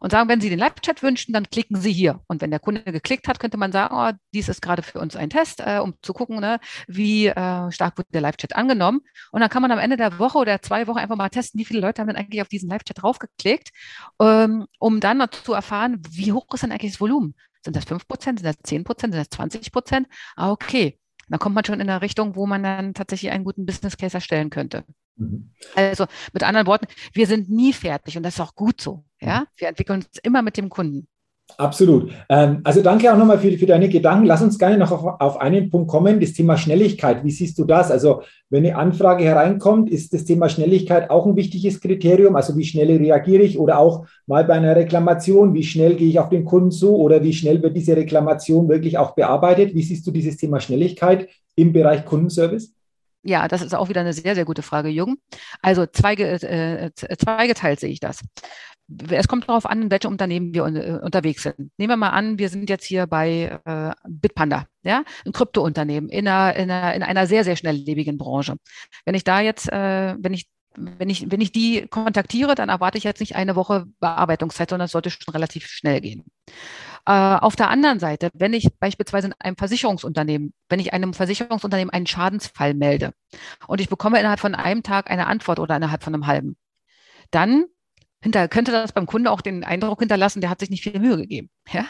und 0.00 0.12
sagen, 0.12 0.28
wenn 0.28 0.40
Sie 0.40 0.48
den 0.48 0.58
Live-Chat 0.58 1.02
wünschen, 1.02 1.32
dann 1.32 1.50
klicken 1.50 1.76
Sie 1.76 1.92
hier. 1.92 2.20
Und 2.26 2.40
wenn 2.40 2.50
der 2.50 2.60
Kunde 2.60 2.82
geklickt 2.84 3.28
hat, 3.28 3.40
könnte 3.40 3.58
man 3.58 3.72
sagen, 3.72 3.94
oh, 3.94 4.16
dies 4.32 4.48
ist 4.48 4.62
gerade 4.62 4.82
für 4.82 5.00
uns 5.00 5.16
ein 5.16 5.30
Test, 5.30 5.60
äh, 5.60 5.78
um 5.82 5.94
zu 6.02 6.12
gucken, 6.12 6.40
ne, 6.40 6.58
wie 6.86 7.26
äh, 7.26 7.70
stark 7.70 7.98
wird 7.98 8.06
der 8.14 8.20
Live-Chat 8.20 8.56
angenommen. 8.56 9.00
Und 9.32 9.40
dann 9.40 9.50
kann 9.50 9.62
man 9.62 9.72
am 9.72 9.78
Ende 9.78 9.96
der 9.96 10.18
Woche 10.18 10.38
oder 10.38 10.62
zwei 10.62 10.86
Wochen 10.86 10.98
einfach 10.98 11.16
mal 11.16 11.28
testen, 11.28 11.60
wie 11.60 11.64
viele 11.64 11.80
Leute 11.80 12.00
haben 12.00 12.08
denn 12.08 12.16
eigentlich 12.16 12.40
auf 12.40 12.48
diesen 12.48 12.70
Live-Chat 12.70 13.02
draufgeklickt, 13.02 13.70
ähm, 14.20 14.66
um 14.78 15.00
dann 15.00 15.22
zu 15.44 15.52
erfahren, 15.52 16.00
wie 16.10 16.32
hoch 16.32 16.46
ist 16.54 16.62
denn 16.62 16.72
eigentlich 16.72 16.92
das 16.92 17.00
Volumen? 17.00 17.34
Sind 17.64 17.76
das 17.76 17.84
5 17.84 18.06
Prozent, 18.08 18.38
sind 18.38 18.46
das 18.46 18.56
10 18.62 18.84
Prozent, 18.84 19.12
sind 19.12 19.20
das 19.20 19.30
20 19.30 19.72
Prozent? 19.72 20.06
Ah, 20.36 20.50
okay. 20.50 20.98
Dann 21.28 21.38
kommt 21.38 21.54
man 21.54 21.64
schon 21.64 21.80
in 21.80 21.90
eine 21.90 22.00
Richtung, 22.00 22.36
wo 22.36 22.46
man 22.46 22.62
dann 22.62 22.94
tatsächlich 22.94 23.30
einen 23.32 23.44
guten 23.44 23.66
Business 23.66 23.96
Case 23.98 24.16
erstellen 24.16 24.48
könnte. 24.48 24.84
Mhm. 25.18 25.50
Also 25.74 26.06
mit 26.32 26.42
anderen 26.42 26.66
Worten, 26.66 26.86
wir 27.12 27.26
sind 27.26 27.50
nie 27.50 27.72
fertig 27.72 28.16
und 28.16 28.22
das 28.22 28.34
ist 28.34 28.40
auch 28.40 28.54
gut 28.54 28.80
so. 28.80 29.04
Ja, 29.20 29.40
mhm. 29.40 29.44
wir 29.56 29.68
entwickeln 29.68 29.96
uns 30.00 30.18
immer 30.22 30.42
mit 30.42 30.56
dem 30.56 30.68
Kunden. 30.68 31.08
Absolut. 31.56 32.12
Ähm, 32.28 32.60
also 32.62 32.82
danke 32.82 33.10
auch 33.12 33.16
nochmal 33.16 33.38
für, 33.38 33.50
für 33.56 33.66
deine 33.66 33.88
Gedanken. 33.88 34.26
Lass 34.26 34.42
uns 34.42 34.58
gerne 34.58 34.76
noch 34.76 34.92
auf, 34.92 35.20
auf 35.20 35.40
einen 35.40 35.70
Punkt 35.70 35.88
kommen, 35.88 36.20
das 36.20 36.34
Thema 36.34 36.58
Schnelligkeit. 36.58 37.24
Wie 37.24 37.30
siehst 37.30 37.58
du 37.58 37.64
das? 37.64 37.90
Also 37.90 38.22
wenn 38.50 38.66
eine 38.66 38.76
Anfrage 38.76 39.24
hereinkommt, 39.24 39.88
ist 39.88 40.12
das 40.12 40.24
Thema 40.24 40.48
Schnelligkeit 40.48 41.10
auch 41.10 41.26
ein 41.26 41.36
wichtiges 41.36 41.80
Kriterium? 41.80 42.36
Also 42.36 42.56
wie 42.56 42.64
schnell 42.64 42.94
reagiere 42.94 43.42
ich 43.42 43.58
oder 43.58 43.78
auch 43.78 44.06
mal 44.26 44.44
bei 44.44 44.54
einer 44.54 44.76
Reklamation, 44.76 45.54
wie 45.54 45.64
schnell 45.64 45.96
gehe 45.96 46.08
ich 46.08 46.18
auf 46.20 46.28
den 46.28 46.44
Kunden 46.44 46.70
zu 46.70 46.94
oder 46.96 47.22
wie 47.22 47.32
schnell 47.32 47.62
wird 47.62 47.76
diese 47.76 47.96
Reklamation 47.96 48.68
wirklich 48.68 48.98
auch 48.98 49.14
bearbeitet? 49.14 49.74
Wie 49.74 49.82
siehst 49.82 50.06
du 50.06 50.10
dieses 50.10 50.36
Thema 50.36 50.60
Schnelligkeit 50.60 51.28
im 51.56 51.72
Bereich 51.72 52.04
Kundenservice? 52.04 52.74
Ja, 53.22 53.48
das 53.48 53.62
ist 53.62 53.74
auch 53.74 53.88
wieder 53.88 54.00
eine 54.00 54.12
sehr, 54.12 54.34
sehr 54.34 54.44
gute 54.44 54.62
Frage, 54.62 54.88
Jürgen. 54.88 55.16
Also 55.60 55.86
zweige, 55.86 56.24
äh, 56.24 56.90
zweigeteilt 56.94 57.80
sehe 57.80 57.90
ich 57.90 58.00
das. 58.00 58.20
Es 59.10 59.28
kommt 59.28 59.48
darauf 59.48 59.66
an, 59.66 59.82
in 59.82 59.90
welchem 59.90 60.12
Unternehmen 60.12 60.54
wir 60.54 60.64
äh, 60.64 60.98
unterwegs 61.02 61.42
sind. 61.42 61.70
Nehmen 61.76 61.90
wir 61.90 61.96
mal 61.96 62.10
an, 62.10 62.38
wir 62.38 62.48
sind 62.48 62.70
jetzt 62.70 62.84
hier 62.84 63.06
bei 63.06 63.60
äh, 63.64 63.90
Bitpanda, 64.08 64.66
ja, 64.82 65.04
ein 65.26 65.32
Kryptounternehmen 65.32 66.08
in 66.08 66.26
einer, 66.26 66.56
in, 66.56 66.70
einer, 66.70 66.94
in 66.94 67.02
einer 67.02 67.26
sehr, 67.26 67.44
sehr 67.44 67.56
schnelllebigen 67.56 68.16
Branche. 68.16 68.56
Wenn 69.04 69.14
ich 69.14 69.24
da 69.24 69.40
jetzt, 69.40 69.70
äh, 69.70 70.14
wenn 70.18 70.32
ich 70.32 70.48
wenn 70.80 71.10
ich, 71.10 71.30
wenn 71.30 71.40
ich 71.40 71.50
die 71.50 71.86
kontaktiere, 71.88 72.54
dann 72.54 72.68
erwarte 72.68 72.98
ich 72.98 73.04
jetzt 73.04 73.20
nicht 73.20 73.34
eine 73.36 73.56
Woche 73.56 73.86
Bearbeitungszeit, 74.00 74.70
sondern 74.70 74.86
es 74.86 74.92
sollte 74.92 75.10
schon 75.10 75.32
relativ 75.32 75.66
schnell 75.66 76.00
gehen. 76.00 76.24
Äh, 77.06 77.12
auf 77.12 77.56
der 77.56 77.70
anderen 77.70 77.98
Seite, 78.00 78.30
wenn 78.34 78.52
ich 78.52 78.68
beispielsweise 78.78 79.28
in 79.28 79.34
einem 79.38 79.56
Versicherungsunternehmen, 79.56 80.52
wenn 80.68 80.80
ich 80.80 80.92
einem 80.92 81.14
Versicherungsunternehmen 81.14 81.92
einen 81.92 82.06
Schadensfall 82.06 82.74
melde 82.74 83.12
und 83.66 83.80
ich 83.80 83.88
bekomme 83.88 84.18
innerhalb 84.18 84.40
von 84.40 84.54
einem 84.54 84.82
Tag 84.82 85.10
eine 85.10 85.26
Antwort 85.26 85.58
oder 85.58 85.76
innerhalb 85.76 86.02
von 86.02 86.14
einem 86.14 86.26
halben, 86.26 86.56
dann 87.30 87.66
hinter, 88.20 88.48
könnte 88.48 88.72
das 88.72 88.92
beim 88.92 89.06
Kunde 89.06 89.30
auch 89.30 89.40
den 89.40 89.62
Eindruck 89.62 90.00
hinterlassen, 90.00 90.40
der 90.40 90.50
hat 90.50 90.58
sich 90.58 90.70
nicht 90.70 90.82
viel 90.82 90.98
Mühe 90.98 91.16
gegeben. 91.16 91.50
Ja? 91.70 91.84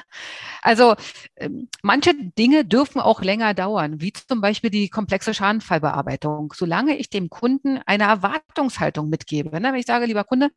Also 0.63 0.97
ähm, 1.37 1.69
manche 1.83 2.13
Dinge 2.13 2.65
dürfen 2.65 3.01
auch 3.01 3.23
länger 3.23 3.55
dauern, 3.55 4.01
wie 4.01 4.13
zum 4.13 4.41
Beispiel 4.41 4.71
die 4.71 4.89
komplexe 4.89 5.33
Schadenfallbearbeitung, 5.33 6.53
solange 6.53 6.97
ich 6.97 7.11
dem 7.11 7.31
Kunden 7.31 7.79
eine 7.87 8.05
Erwartungshaltung 8.05 9.09
mitgebe. 9.09 9.51
Ne? 9.61 9.69
Wenn 9.73 9.77
ich 9.77 9.87
sage, 9.87 10.07
lieber 10.07 10.25
Kunde, 10.25 10.51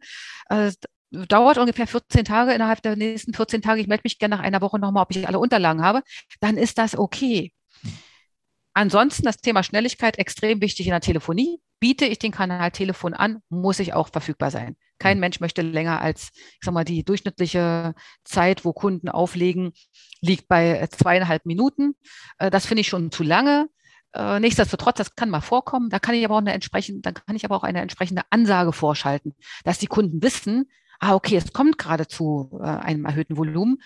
äh, 0.50 0.72
dauert 1.12 1.58
ungefähr 1.58 1.88
14 1.88 2.26
Tage, 2.26 2.54
innerhalb 2.54 2.82
der 2.82 2.95
nächsten 2.95 3.34
14 3.34 3.62
Tage, 3.62 3.82
ich 3.82 3.88
melde 3.88 4.02
mich 4.06 4.19
gerne 4.19 4.38
nach 4.38 4.43
einer 4.43 4.62
Woche 4.62 4.80
nochmal, 4.80 5.04
ob 5.04 5.15
ich 5.15 5.28
alle 5.28 5.39
Unterlagen 5.39 5.84
habe, 5.84 6.02
dann 6.39 6.58
ist 6.58 6.78
das 6.78 6.97
okay. 6.97 7.52
Ansonsten 8.74 9.24
das 9.24 9.38
Thema 9.38 9.63
Schnelligkeit 9.63 10.17
extrem 10.17 10.62
wichtig 10.62 10.88
in 10.88 10.91
der 10.91 11.02
Telefonie. 11.02 11.60
Biete 11.82 12.06
ich 12.06 12.19
den 12.19 12.32
Kanal 12.32 12.71
Telefon 12.71 13.13
an, 13.13 13.39
muss 13.50 13.80
ich 13.80 13.93
auch 13.93 14.10
verfügbar 14.10 14.52
sein. 14.52 14.78
Kein 15.00 15.19
Mensch 15.19 15.39
möchte 15.39 15.62
länger 15.63 16.00
als, 16.00 16.30
ich 16.34 16.60
sag 16.62 16.74
mal, 16.74 16.86
die 16.86 17.04
durchschnittliche 17.04 17.95
Zeit, 18.24 18.63
wo 18.63 18.71
Kunden 18.71 19.10
auflegen, 19.10 19.74
liegt 20.21 20.47
bei 20.47 20.88
zweieinhalb 20.91 21.45
Minuten. 21.45 21.95
Äh, 22.38 22.52
das 22.52 22.65
finde 22.65 22.82
ich 22.82 22.88
schon 22.88 23.12
zu 23.12 23.24
lange. 23.24 23.67
Äh, 24.13 24.39
nichtsdestotrotz, 24.39 24.97
das 24.97 25.15
kann 25.15 25.30
mal 25.30 25.41
vorkommen. 25.41 25.89
Da 25.89 26.00
kann 26.00 26.15
ich 26.15 26.24
aber 26.24 26.36
auch 26.36 26.39
eine 26.41 26.54
entsprechende, 26.54 27.02
dann 27.02 27.15
kann 27.15 27.36
ich 27.36 27.43
aber 27.43 27.56
auch 27.56 27.63
eine 27.63 27.82
entsprechende 27.82 28.21
Ansage 28.30 28.74
vorschalten, 28.74 29.34
dass 29.63 29.80
die 29.80 29.88
Kunden 29.88 30.21
wissen, 30.21 30.69
ah, 31.02 31.16
okay, 31.16 31.36
es 31.36 31.52
kommt 31.52 31.78
gerade 31.78 32.08
zu 32.08 32.58
äh, 32.62 32.64
einem 32.64 33.06
erhöhten 33.06 33.36
Volumen 33.36 33.82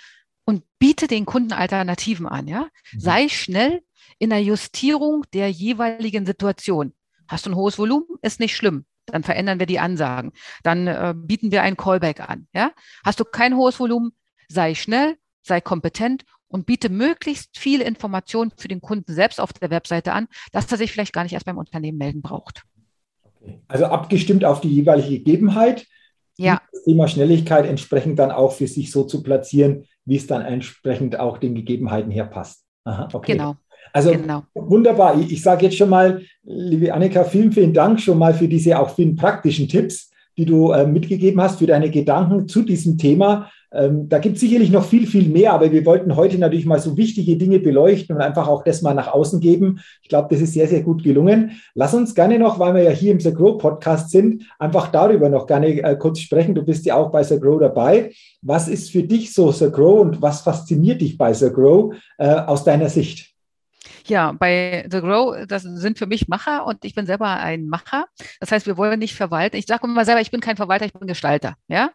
und 0.45 0.63
biete 0.77 1.07
den 1.07 1.25
Kunden 1.25 1.53
Alternativen 1.53 2.27
an, 2.27 2.47
ja. 2.47 2.67
Mhm. 2.91 2.99
Sei 2.99 3.29
schnell 3.29 3.81
in 4.19 4.29
der 4.29 4.43
Justierung 4.43 5.23
der 5.33 5.49
jeweiligen 5.49 6.25
Situation. 6.25 6.93
Hast 7.27 7.45
du 7.45 7.49
ein 7.49 7.55
hohes 7.55 7.79
Volumen? 7.79 8.05
Ist 8.21 8.39
nicht 8.39 8.55
schlimm. 8.55 8.85
Dann 9.07 9.23
verändern 9.23 9.59
wir 9.59 9.65
die 9.65 9.79
Ansagen. 9.79 10.33
Dann 10.63 10.87
äh, 10.87 11.13
bieten 11.15 11.51
wir 11.51 11.63
ein 11.63 11.77
Callback 11.77 12.19
an, 12.19 12.47
ja. 12.53 12.71
Hast 13.03 13.19
du 13.19 13.23
kein 13.23 13.55
hohes 13.55 13.79
Volumen? 13.79 14.11
Sei 14.47 14.75
schnell, 14.75 15.17
sei 15.41 15.61
kompetent 15.61 16.25
und 16.47 16.65
biete 16.65 16.89
möglichst 16.89 17.57
viel 17.57 17.81
Information 17.81 18.51
für 18.55 18.67
den 18.67 18.81
Kunden 18.81 19.13
selbst 19.13 19.39
auf 19.39 19.53
der 19.53 19.69
Webseite 19.69 20.13
an, 20.13 20.27
dass 20.51 20.71
er 20.71 20.77
sich 20.77 20.91
vielleicht 20.91 21.13
gar 21.13 21.23
nicht 21.23 21.33
erst 21.33 21.45
beim 21.45 21.57
Unternehmen 21.57 21.97
melden 21.97 22.21
braucht. 22.21 22.63
Okay. 23.23 23.61
Also 23.67 23.85
abgestimmt 23.85 24.45
auf 24.45 24.61
die 24.61 24.69
jeweilige 24.69 25.17
Gegebenheit 25.17 25.87
ja. 26.37 26.61
das 26.71 26.83
Thema 26.83 27.07
Schnelligkeit 27.07 27.65
entsprechend 27.65 28.19
dann 28.19 28.31
auch 28.31 28.53
für 28.53 28.67
sich 28.67 28.91
so 28.91 29.03
zu 29.03 29.23
platzieren, 29.23 29.85
wie 30.05 30.17
es 30.17 30.27
dann 30.27 30.41
entsprechend 30.41 31.19
auch 31.19 31.37
den 31.37 31.55
Gegebenheiten 31.55 32.11
her 32.11 32.25
passt. 32.25 32.63
Aha, 32.83 33.09
okay. 33.13 33.33
Genau. 33.33 33.55
Also 33.93 34.11
genau. 34.11 34.43
wunderbar. 34.53 35.19
Ich, 35.19 35.31
ich 35.31 35.41
sage 35.41 35.65
jetzt 35.65 35.77
schon 35.77 35.89
mal, 35.89 36.21
liebe 36.43 36.93
Annika, 36.93 37.23
vielen, 37.23 37.51
vielen 37.51 37.73
Dank 37.73 37.99
schon 37.99 38.17
mal 38.17 38.33
für 38.33 38.47
diese 38.47 38.77
auch 38.79 38.89
vielen 38.89 39.15
praktischen 39.15 39.67
Tipps, 39.67 40.11
die 40.37 40.45
du 40.45 40.71
äh, 40.71 40.85
mitgegeben 40.85 41.41
hast, 41.41 41.59
für 41.59 41.67
deine 41.67 41.89
Gedanken 41.89 42.47
zu 42.47 42.63
diesem 42.63 42.97
Thema. 42.97 43.49
Ähm, 43.75 44.07
da 44.07 44.19
gibt 44.19 44.35
es 44.35 44.41
sicherlich 44.41 44.71
noch 44.71 44.85
viel, 44.85 45.05
viel 45.05 45.27
mehr, 45.29 45.53
aber 45.53 45.71
wir 45.71 45.85
wollten 45.85 46.15
heute 46.15 46.37
natürlich 46.37 46.65
mal 46.65 46.79
so 46.79 46.95
wichtige 46.95 47.37
Dinge 47.37 47.59
beleuchten 47.59 48.15
und 48.15 48.21
einfach 48.21 48.47
auch 48.47 48.63
das 48.63 48.81
mal 48.81 48.93
nach 48.93 49.13
außen 49.13 49.39
geben. 49.39 49.79
Ich 50.01 50.09
glaube, 50.09 50.29
das 50.31 50.41
ist 50.41 50.53
sehr, 50.53 50.67
sehr 50.67 50.81
gut 50.81 51.03
gelungen. 51.03 51.51
Lass 51.73 51.93
uns 51.93 52.15
gerne 52.15 52.39
noch, 52.39 52.57
weil 52.59 52.73
wir 52.75 52.83
ja 52.83 52.91
hier 52.91 53.11
im 53.11 53.19
The 53.19 53.33
Grow 53.33 53.57
Podcast 53.57 54.11
sind, 54.11 54.43
einfach 54.59 54.87
darüber 54.87 55.29
noch 55.29 55.45
gerne 55.45 55.67
äh, 55.67 55.95
kurz 55.97 56.19
sprechen. 56.19 56.55
Du 56.55 56.63
bist 56.63 56.85
ja 56.85 56.95
auch 56.95 57.11
bei 57.11 57.23
The 57.23 57.39
Grow 57.39 57.59
dabei. 57.59 58.11
Was 58.41 58.67
ist 58.67 58.91
für 58.91 59.03
dich 59.03 59.33
so 59.33 59.51
The 59.51 59.69
Grow 59.69 59.99
und 59.99 60.21
was 60.21 60.41
fasziniert 60.41 61.01
dich 61.01 61.17
bei 61.17 61.33
The 61.33 61.49
Grow 61.49 61.93
äh, 62.17 62.29
aus 62.29 62.63
deiner 62.63 62.89
Sicht? 62.89 63.34
Ja, 64.07 64.33
bei 64.33 64.85
The 64.91 64.99
Grow, 64.99 65.47
das 65.47 65.63
sind 65.63 65.97
für 65.97 66.05
mich 66.05 66.27
Macher 66.27 66.67
und 66.67 66.85
ich 66.85 66.93
bin 66.93 67.07
selber 67.07 67.27
ein 67.27 67.65
Macher. 67.67 68.05
Das 68.39 68.51
heißt, 68.51 68.67
wir 68.67 68.77
wollen 68.77 68.99
nicht 68.99 69.15
verwalten. 69.15 69.57
Ich 69.57 69.65
sage 69.65 69.87
immer 69.87 70.05
selber, 70.05 70.21
ich 70.21 70.29
bin 70.29 70.41
kein 70.41 70.57
Verwalter, 70.57 70.85
ich 70.85 70.93
bin 70.93 71.07
Gestalter. 71.07 71.55
Ja? 71.67 71.89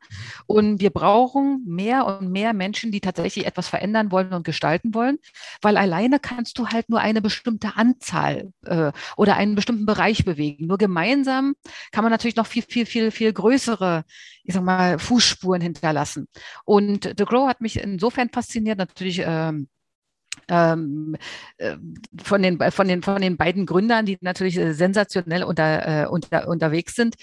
Und 0.47 0.81
wir 0.81 0.91
brauchen 0.91 1.63
mehr 1.67 2.07
und 2.07 2.33
mehr 2.33 2.53
Menschen, 2.53 2.91
die 2.91 3.01
tatsächlich 3.01 3.47
etwas 3.47 3.69
verändern 3.69 4.11
wollen 4.11 4.33
und 4.33 4.45
gestalten 4.45 4.93
wollen, 4.93 5.19
weil 5.63 5.77
alleine 5.77 6.19
kannst 6.19 6.59
du 6.59 6.67
halt 6.67 6.89
nur 6.89 6.99
eine 7.01 7.23
bestimmte 7.23 7.77
Anzahl 7.77 8.53
äh, 8.67 8.91
oder 9.17 9.37
einen 9.37 9.55
bestimmten 9.55 9.87
Bereich 9.87 10.25
bewegen. 10.25 10.67
Nur 10.67 10.79
gemeinsam 10.79 11.55
kann 11.93 12.03
man 12.03 12.11
natürlich 12.11 12.37
noch 12.37 12.47
viel, 12.47 12.65
viel, 12.65 12.87
viel, 12.87 13.13
viel 13.13 13.33
größere, 13.33 14.03
ich 14.43 14.55
sag 14.55 14.65
mal, 14.65 14.99
Fußspuren 14.99 15.61
hinterlassen. 15.63 16.27
Und 16.65 17.05
The 17.17 17.25
Grow 17.25 17.49
hat 17.49 17.61
mich 17.61 17.79
insofern 17.79 18.31
fasziniert, 18.31 18.79
natürlich 18.79 19.23
ähm, 19.25 19.69
ähm, 20.51 21.17
äh, 21.57 21.77
von, 22.23 22.43
den, 22.43 22.59
von, 22.71 22.89
den, 22.89 23.03
von 23.03 23.23
den 23.23 23.37
beiden 23.37 23.65
Gründern, 23.67 24.05
die 24.05 24.19
natürlich 24.21 24.59
äh, 24.59 24.73
sensationell 24.73 25.45
unter, 25.45 26.05
äh, 26.05 26.07
unter, 26.07 26.49
unterwegs 26.49 26.95
sind, 26.95 27.15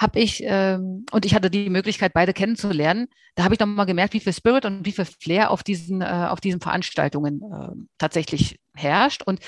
habe 0.00 0.18
ich, 0.18 0.42
ähm, 0.44 1.04
und 1.10 1.26
ich 1.26 1.34
hatte 1.34 1.50
die 1.50 1.68
Möglichkeit, 1.68 2.14
beide 2.14 2.32
kennenzulernen, 2.32 3.08
da 3.34 3.44
habe 3.44 3.54
ich 3.54 3.60
nochmal 3.60 3.84
gemerkt, 3.84 4.14
wie 4.14 4.20
viel 4.20 4.32
Spirit 4.32 4.64
und 4.64 4.86
wie 4.86 4.92
viel 4.92 5.04
Flair 5.04 5.50
auf 5.50 5.62
diesen, 5.62 6.00
äh, 6.00 6.26
auf 6.30 6.40
diesen 6.40 6.60
Veranstaltungen 6.60 7.42
äh, 7.42 7.72
tatsächlich 7.98 8.58
herrscht 8.74 9.22
und 9.22 9.40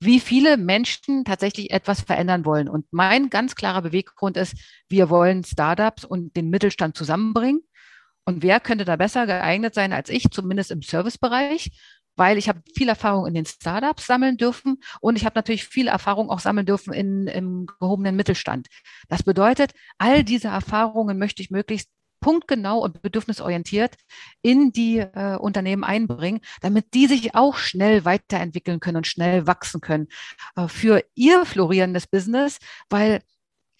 wie 0.00 0.18
viele 0.18 0.56
Menschen 0.56 1.24
tatsächlich 1.24 1.70
etwas 1.70 2.00
verändern 2.00 2.44
wollen. 2.44 2.68
Und 2.68 2.86
mein 2.90 3.30
ganz 3.30 3.54
klarer 3.54 3.82
Beweggrund 3.82 4.36
ist, 4.36 4.56
wir 4.88 5.10
wollen 5.10 5.44
Startups 5.44 6.04
und 6.04 6.36
den 6.36 6.50
Mittelstand 6.50 6.96
zusammenbringen. 6.96 7.60
Und 8.24 8.42
wer 8.42 8.60
könnte 8.60 8.84
da 8.84 8.96
besser 8.96 9.26
geeignet 9.26 9.74
sein 9.74 9.92
als 9.92 10.08
ich, 10.08 10.30
zumindest 10.30 10.70
im 10.70 10.82
Servicebereich? 10.82 11.70
Weil 12.16 12.38
ich 12.38 12.48
habe 12.48 12.62
viel 12.74 12.88
Erfahrung 12.88 13.26
in 13.26 13.34
den 13.34 13.46
Startups 13.46 14.06
sammeln 14.06 14.36
dürfen 14.36 14.82
und 15.00 15.16
ich 15.16 15.24
habe 15.24 15.34
natürlich 15.36 15.66
viel 15.66 15.88
Erfahrung 15.88 16.30
auch 16.30 16.40
sammeln 16.40 16.66
dürfen 16.66 16.92
in, 16.92 17.26
im 17.26 17.66
gehobenen 17.66 18.16
Mittelstand. 18.16 18.68
Das 19.08 19.22
bedeutet, 19.22 19.72
all 19.98 20.24
diese 20.24 20.48
Erfahrungen 20.48 21.18
möchte 21.18 21.42
ich 21.42 21.50
möglichst 21.50 21.88
punktgenau 22.22 22.78
und 22.78 23.02
bedürfnisorientiert 23.02 23.96
in 24.40 24.72
die 24.72 24.98
äh, 24.98 25.36
Unternehmen 25.36 25.84
einbringen, 25.84 26.40
damit 26.62 26.94
die 26.94 27.06
sich 27.06 27.34
auch 27.34 27.56
schnell 27.56 28.06
weiterentwickeln 28.06 28.80
können 28.80 28.98
und 28.98 29.06
schnell 29.06 29.46
wachsen 29.46 29.82
können 29.82 30.08
äh, 30.56 30.68
für 30.68 31.04
ihr 31.14 31.44
florierendes 31.44 32.06
Business, 32.06 32.58
weil 32.88 33.22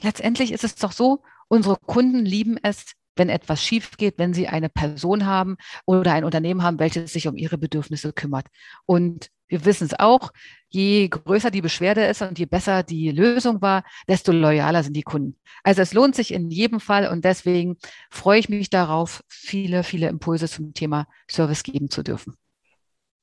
letztendlich 0.03 0.53
ist 0.53 0.65
es 0.65 0.75
doch 0.75 0.93
so, 0.93 1.23
unsere 1.49 1.77
Kunden 1.77 2.27
lieben 2.27 2.59
es, 2.63 2.93
wenn 3.17 3.29
etwas 3.29 3.63
schief 3.63 3.97
geht, 3.97 4.19
wenn 4.19 4.35
sie 4.35 4.49
eine 4.49 4.69
Person 4.69 5.27
haben 5.27 5.57
oder 5.87 6.13
ein 6.13 6.25
Unternehmen 6.25 6.63
haben, 6.63 6.79
welches 6.79 7.13
sich 7.13 7.29
um 7.29 7.37
ihre 7.37 7.59
Bedürfnisse 7.59 8.13
kümmert. 8.13 8.47
Und 8.87 9.29
wir 9.49 9.67
wissen 9.67 9.85
es 9.85 9.99
auch, 9.99 10.33
je 10.71 11.09
größer 11.09 11.51
die 11.51 11.61
Beschwerde 11.61 12.07
ist 12.07 12.23
und 12.23 12.39
je 12.39 12.47
besser 12.47 12.83
die 12.83 13.11
Lösung 13.11 13.61
war, 13.61 13.85
desto 14.09 14.33
loyaler 14.33 14.83
sind 14.83 14.97
die 14.97 15.03
Kunden. 15.03 15.37
Also 15.63 15.83
es 15.83 15.93
lohnt 15.93 16.15
sich 16.15 16.33
in 16.33 16.51
jedem 16.51 16.81
Fall 16.81 17.07
und 17.07 17.25
deswegen 17.25 17.77
freue 18.11 18.39
ich 18.39 18.49
mich 18.49 18.71
darauf, 18.71 19.23
viele, 19.29 19.83
viele 19.83 20.09
Impulse 20.09 20.49
zum 20.49 20.73
Thema 20.73 21.07
Service 21.31 21.63
geben 21.63 21.91
zu 21.91 22.03
dürfen. 22.03 22.35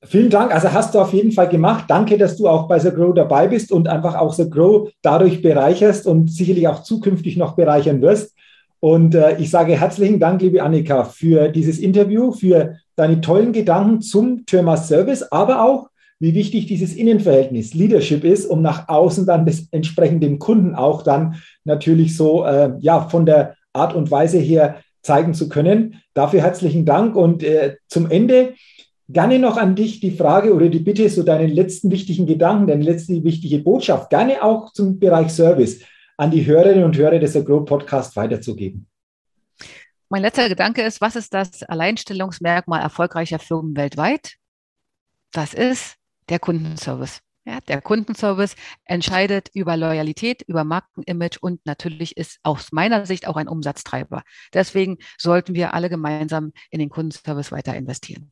Vielen 0.02 0.30
Dank. 0.30 0.54
Also 0.54 0.72
hast 0.72 0.94
du 0.94 1.00
auf 1.00 1.12
jeden 1.12 1.32
Fall 1.32 1.48
gemacht. 1.48 1.84
Danke, 1.88 2.16
dass 2.16 2.36
du 2.36 2.48
auch 2.48 2.68
bei 2.68 2.78
The 2.78 2.90
Grow 2.90 3.12
dabei 3.12 3.48
bist 3.48 3.70
und 3.70 3.86
einfach 3.86 4.14
auch 4.14 4.32
The 4.32 4.48
Grow 4.48 4.88
dadurch 5.02 5.42
bereicherst 5.42 6.06
und 6.06 6.30
sicherlich 6.30 6.68
auch 6.68 6.84
zukünftig 6.84 7.36
noch 7.36 7.54
bereichern 7.54 8.00
wirst. 8.00 8.34
Und 8.80 9.14
äh, 9.14 9.36
ich 9.38 9.50
sage 9.50 9.78
herzlichen 9.78 10.18
Dank, 10.18 10.40
liebe 10.40 10.62
Annika, 10.62 11.04
für 11.04 11.48
dieses 11.48 11.78
Interview, 11.78 12.32
für 12.32 12.76
deine 12.96 13.20
tollen 13.20 13.52
Gedanken 13.52 14.00
zum 14.00 14.46
Thema 14.46 14.76
Service, 14.76 15.22
aber 15.22 15.62
auch, 15.62 15.88
wie 16.18 16.34
wichtig 16.34 16.66
dieses 16.66 16.94
Innenverhältnis 16.94 17.72
Leadership 17.72 18.24
ist, 18.24 18.46
um 18.46 18.60
nach 18.60 18.88
außen 18.88 19.24
dann 19.24 19.46
das 19.46 19.68
entsprechend 19.70 20.22
dem 20.22 20.38
Kunden 20.38 20.74
auch 20.74 21.02
dann 21.02 21.36
natürlich 21.64 22.16
so 22.16 22.44
äh, 22.44 22.72
ja 22.80 23.08
von 23.08 23.24
der 23.24 23.54
Art 23.72 23.94
und 23.94 24.10
Weise 24.10 24.38
her 24.38 24.76
zeigen 25.02 25.32
zu 25.32 25.48
können. 25.48 25.96
Dafür 26.12 26.42
herzlichen 26.42 26.84
Dank 26.84 27.16
und 27.16 27.42
äh, 27.42 27.76
zum 27.88 28.10
Ende 28.10 28.54
gerne 29.08 29.38
noch 29.38 29.56
an 29.56 29.74
dich 29.74 30.00
die 30.00 30.10
Frage 30.10 30.54
oder 30.54 30.68
die 30.68 30.78
Bitte, 30.78 31.08
so 31.08 31.22
deinen 31.22 31.50
letzten 31.50 31.90
wichtigen 31.90 32.26
Gedanken, 32.26 32.66
deine 32.66 32.84
letzte 32.84 33.24
wichtige 33.24 33.58
Botschaft, 33.58 34.10
gerne 34.10 34.42
auch 34.42 34.72
zum 34.72 34.98
Bereich 34.98 35.30
Service 35.30 35.80
an 36.20 36.30
die 36.30 36.44
Hörerinnen 36.44 36.84
und 36.84 36.98
Hörer 36.98 37.18
des 37.18 37.34
Agro 37.34 37.64
Podcast 37.64 38.14
weiterzugeben. 38.14 38.86
Mein 40.10 40.20
letzter 40.20 40.50
Gedanke 40.50 40.82
ist, 40.82 41.00
was 41.00 41.16
ist 41.16 41.32
das 41.32 41.62
Alleinstellungsmerkmal 41.62 42.82
erfolgreicher 42.82 43.38
Firmen 43.38 43.74
weltweit? 43.74 44.34
Das 45.32 45.54
ist 45.54 45.94
der 46.28 46.38
Kundenservice. 46.38 47.20
Ja, 47.46 47.60
der 47.68 47.80
Kundenservice 47.80 48.54
entscheidet 48.84 49.48
über 49.54 49.78
Loyalität, 49.78 50.42
über 50.42 50.62
Markenimage 50.62 51.38
und 51.40 51.64
natürlich 51.64 52.18
ist 52.18 52.38
aus 52.42 52.70
meiner 52.70 53.06
Sicht 53.06 53.26
auch 53.26 53.36
ein 53.36 53.48
Umsatztreiber. 53.48 54.22
Deswegen 54.52 54.98
sollten 55.16 55.54
wir 55.54 55.72
alle 55.72 55.88
gemeinsam 55.88 56.52
in 56.70 56.80
den 56.80 56.90
Kundenservice 56.90 57.50
weiter 57.50 57.74
investieren. 57.74 58.30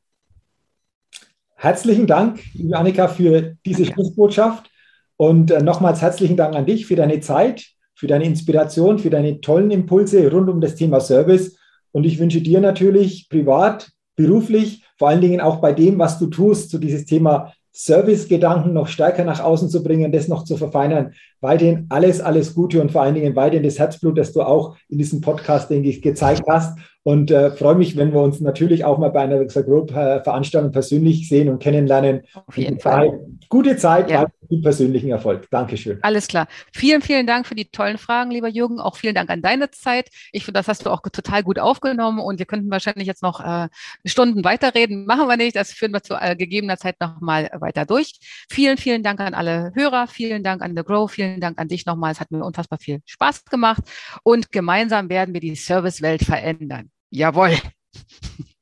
Herzlichen 1.55 2.07
Dank, 2.07 2.39
liebe 2.53 2.77
Annika, 2.77 3.09
für 3.09 3.57
diese 3.65 3.85
Danke. 3.85 3.95
Schlussbotschaft. 3.95 4.71
Und 5.17 5.51
äh, 5.51 5.63
nochmals 5.63 6.03
herzlichen 6.03 6.37
Dank 6.37 6.55
an 6.55 6.67
dich 6.67 6.85
für 6.87 6.95
deine 6.95 7.19
Zeit, 7.21 7.78
für 7.99 8.07
deine 8.07 8.27
Inspiration, 8.27 9.01
für 9.01 9.11
deine 9.11 9.41
tollen 9.41 9.73
Impulse 9.73 10.31
rund 10.31 10.49
um 10.49 10.61
das 10.61 10.77
Thema 10.77 11.01
Service. 11.01 11.57
Und 11.91 12.05
ich 12.05 12.21
wünsche 12.21 12.41
dir 12.41 12.61
natürlich 12.61 13.29
privat, 13.29 13.91
beruflich, 14.15 14.85
vor 14.97 15.09
allen 15.09 15.21
Dingen 15.21 15.41
auch 15.41 15.57
bei 15.57 15.73
dem, 15.73 15.99
was 15.99 16.17
du 16.21 16.29
tust, 16.29 16.71
zu 16.71 16.79
dieses 16.79 17.07
Thema 17.07 17.53
Service-Gedanken 17.73 18.73
noch 18.73 18.87
stärker 18.87 19.25
nach 19.25 19.41
außen 19.41 19.69
zu 19.69 19.83
bringen, 19.83 20.13
das 20.13 20.29
noch 20.29 20.45
zu 20.45 20.57
verfeinern. 20.57 21.13
Weiterhin 21.41 21.87
alles, 21.89 22.21
alles 22.21 22.55
Gute 22.55 22.81
und 22.81 22.93
vor 22.93 23.03
allen 23.03 23.17
Dingen 23.17 23.35
weiterhin 23.35 23.65
das 23.65 23.81
Herzblut, 23.81 24.17
das 24.17 24.33
du 24.33 24.43
auch 24.43 24.77
in 24.89 24.99
diesem 24.99 25.21
Podcast, 25.21 25.69
denke 25.69 25.89
ich, 25.89 26.01
gezeigt 26.01 26.45
hast. 26.49 26.79
Und 27.09 27.31
äh, 27.31 27.51
freue 27.51 27.75
mich, 27.75 27.97
wenn 27.97 28.13
wir 28.13 28.21
uns 28.21 28.39
natürlich 28.39 28.85
auch 28.85 28.99
mal 28.99 29.09
bei 29.09 29.23
einer 29.23 29.43
Group-Veranstaltung 29.43 30.73
persönlich 30.73 31.27
sehen 31.27 31.49
und 31.49 31.59
kennenlernen. 31.59 32.21
Auf 32.47 32.59
jeden 32.59 32.81
Fall. 32.81 33.19
Gute 33.49 33.79
Zeit, 33.79 34.11
ja. 34.11 34.27
viel 34.47 34.61
persönlichen 34.61 35.09
Erfolg. 35.09 35.49
Dankeschön. 35.51 36.01
Alles 36.03 36.29
klar. 36.29 36.49
Vielen, 36.75 37.01
vielen 37.01 37.27
Dank 37.27 37.47
für 37.47 37.55
die 37.55 37.71
tollen 37.71 37.97
Fragen, 37.97 38.31
lieber 38.31 38.49
Jürgen. 38.49 38.79
Auch 38.79 38.99
vielen 38.99 39.15
Dank 39.15 39.31
an 39.31 39.41
deine 39.41 39.71
Zeit. 39.71 40.11
Ich 40.33 40.45
finde, 40.45 40.59
das 40.59 40.69
hast 40.69 40.85
du 40.85 40.91
auch 40.91 41.01
total 41.01 41.43
gut 41.43 41.59
aufgenommen 41.59 42.19
und 42.19 42.41
wir 42.41 42.45
könnten 42.45 42.71
wahrscheinlich 42.71 43.07
jetzt 43.07 43.23
noch 43.23 43.41
äh, 43.41 43.69
Stunden 44.05 44.45
weiterreden. 44.45 45.07
Machen 45.07 45.29
wir 45.29 45.39
nicht. 45.39 45.57
Das 45.57 45.73
führen 45.73 45.95
wir 45.95 46.03
zu 46.03 46.13
äh, 46.13 46.37
gegebener 46.37 46.77
Zeit 46.77 46.97
nochmal 47.01 47.49
weiter 47.59 47.87
durch. 47.87 48.19
Vielen, 48.51 48.77
vielen 48.77 49.03
Dank 49.03 49.21
an 49.21 49.33
alle 49.33 49.73
Hörer. 49.75 50.09
Vielen 50.09 50.43
Dank 50.43 50.61
an 50.61 50.77
The 50.77 50.83
Grow. 50.85 51.11
Vielen 51.11 51.41
Dank 51.41 51.59
an 51.59 51.69
dich 51.69 51.87
nochmal. 51.87 52.13
Es 52.13 52.21
hat 52.21 52.31
mir 52.31 52.45
unfassbar 52.45 52.79
viel 52.79 53.01
Spaß 53.07 53.47
gemacht 53.47 53.85
und 54.25 54.53
gemeinsam 54.53 55.09
werden 55.09 55.33
wir 55.33 55.41
die 55.41 55.55
Servicewelt 55.55 56.23
verändern. 56.23 56.91
Jawohl. 57.11 57.53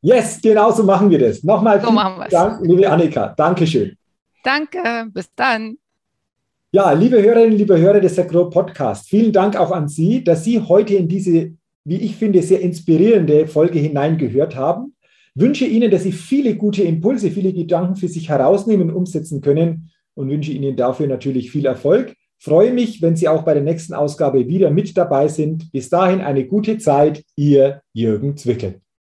Yes, 0.00 0.40
genau 0.40 0.70
so 0.70 0.82
machen 0.85 1.11
wir 1.11 1.18
das. 1.18 1.42
Nochmal 1.42 1.80
so 1.80 1.88
vielen 1.88 2.30
Dank, 2.30 2.66
liebe 2.66 2.90
Annika. 2.90 3.35
Dankeschön. 3.37 3.96
Danke, 4.44 5.06
bis 5.12 5.28
dann. 5.35 5.78
Ja, 6.70 6.92
liebe 6.92 7.20
Hörerinnen, 7.20 7.59
liebe 7.59 7.78
Hörer 7.78 8.00
des 8.00 8.18
Agro 8.18 8.50
Podcast, 8.50 9.09
vielen 9.09 9.32
Dank 9.32 9.56
auch 9.56 9.72
an 9.72 9.88
Sie, 9.88 10.22
dass 10.22 10.44
Sie 10.44 10.61
heute 10.61 10.94
in 10.94 11.09
diese, 11.09 11.52
wie 11.85 11.96
ich 11.96 12.16
finde, 12.16 12.42
sehr 12.42 12.61
inspirierende 12.61 13.46
Folge 13.48 13.78
hineingehört 13.78 14.54
haben. 14.54 14.94
Wünsche 15.35 15.64
Ihnen, 15.64 15.90
dass 15.90 16.04
Sie 16.04 16.12
viele 16.12 16.54
gute 16.54 16.82
Impulse, 16.82 17.30
viele 17.30 17.52
Gedanken 17.52 17.96
für 17.96 18.09
sich 18.09 18.28
herausnehmen 18.28 18.90
und 18.90 18.96
umsetzen 18.96 19.40
können 19.40 19.90
und 20.14 20.30
wünsche 20.30 20.52
Ihnen 20.52 20.76
dafür 20.76 21.06
natürlich 21.06 21.50
viel 21.50 21.66
Erfolg. 21.66 22.14
Freue 22.38 22.72
mich, 22.72 23.03
wenn 23.03 23.16
Sie 23.16 23.29
auch 23.29 23.42
bei 23.42 23.55
der 23.55 23.62
nächsten 23.62 23.94
Ausgabe 23.94 24.46
wieder 24.46 24.70
mit 24.70 24.96
dabei 24.96 25.29
sind. 25.29 25.72
Bis 25.72 25.88
dahin 25.88 26.20
eine 26.20 26.46
gute 26.46 26.79
Zeit, 26.79 27.25
Ihr 27.35 27.81
Jürgen 27.92 28.37
Zwickel. 28.37 28.81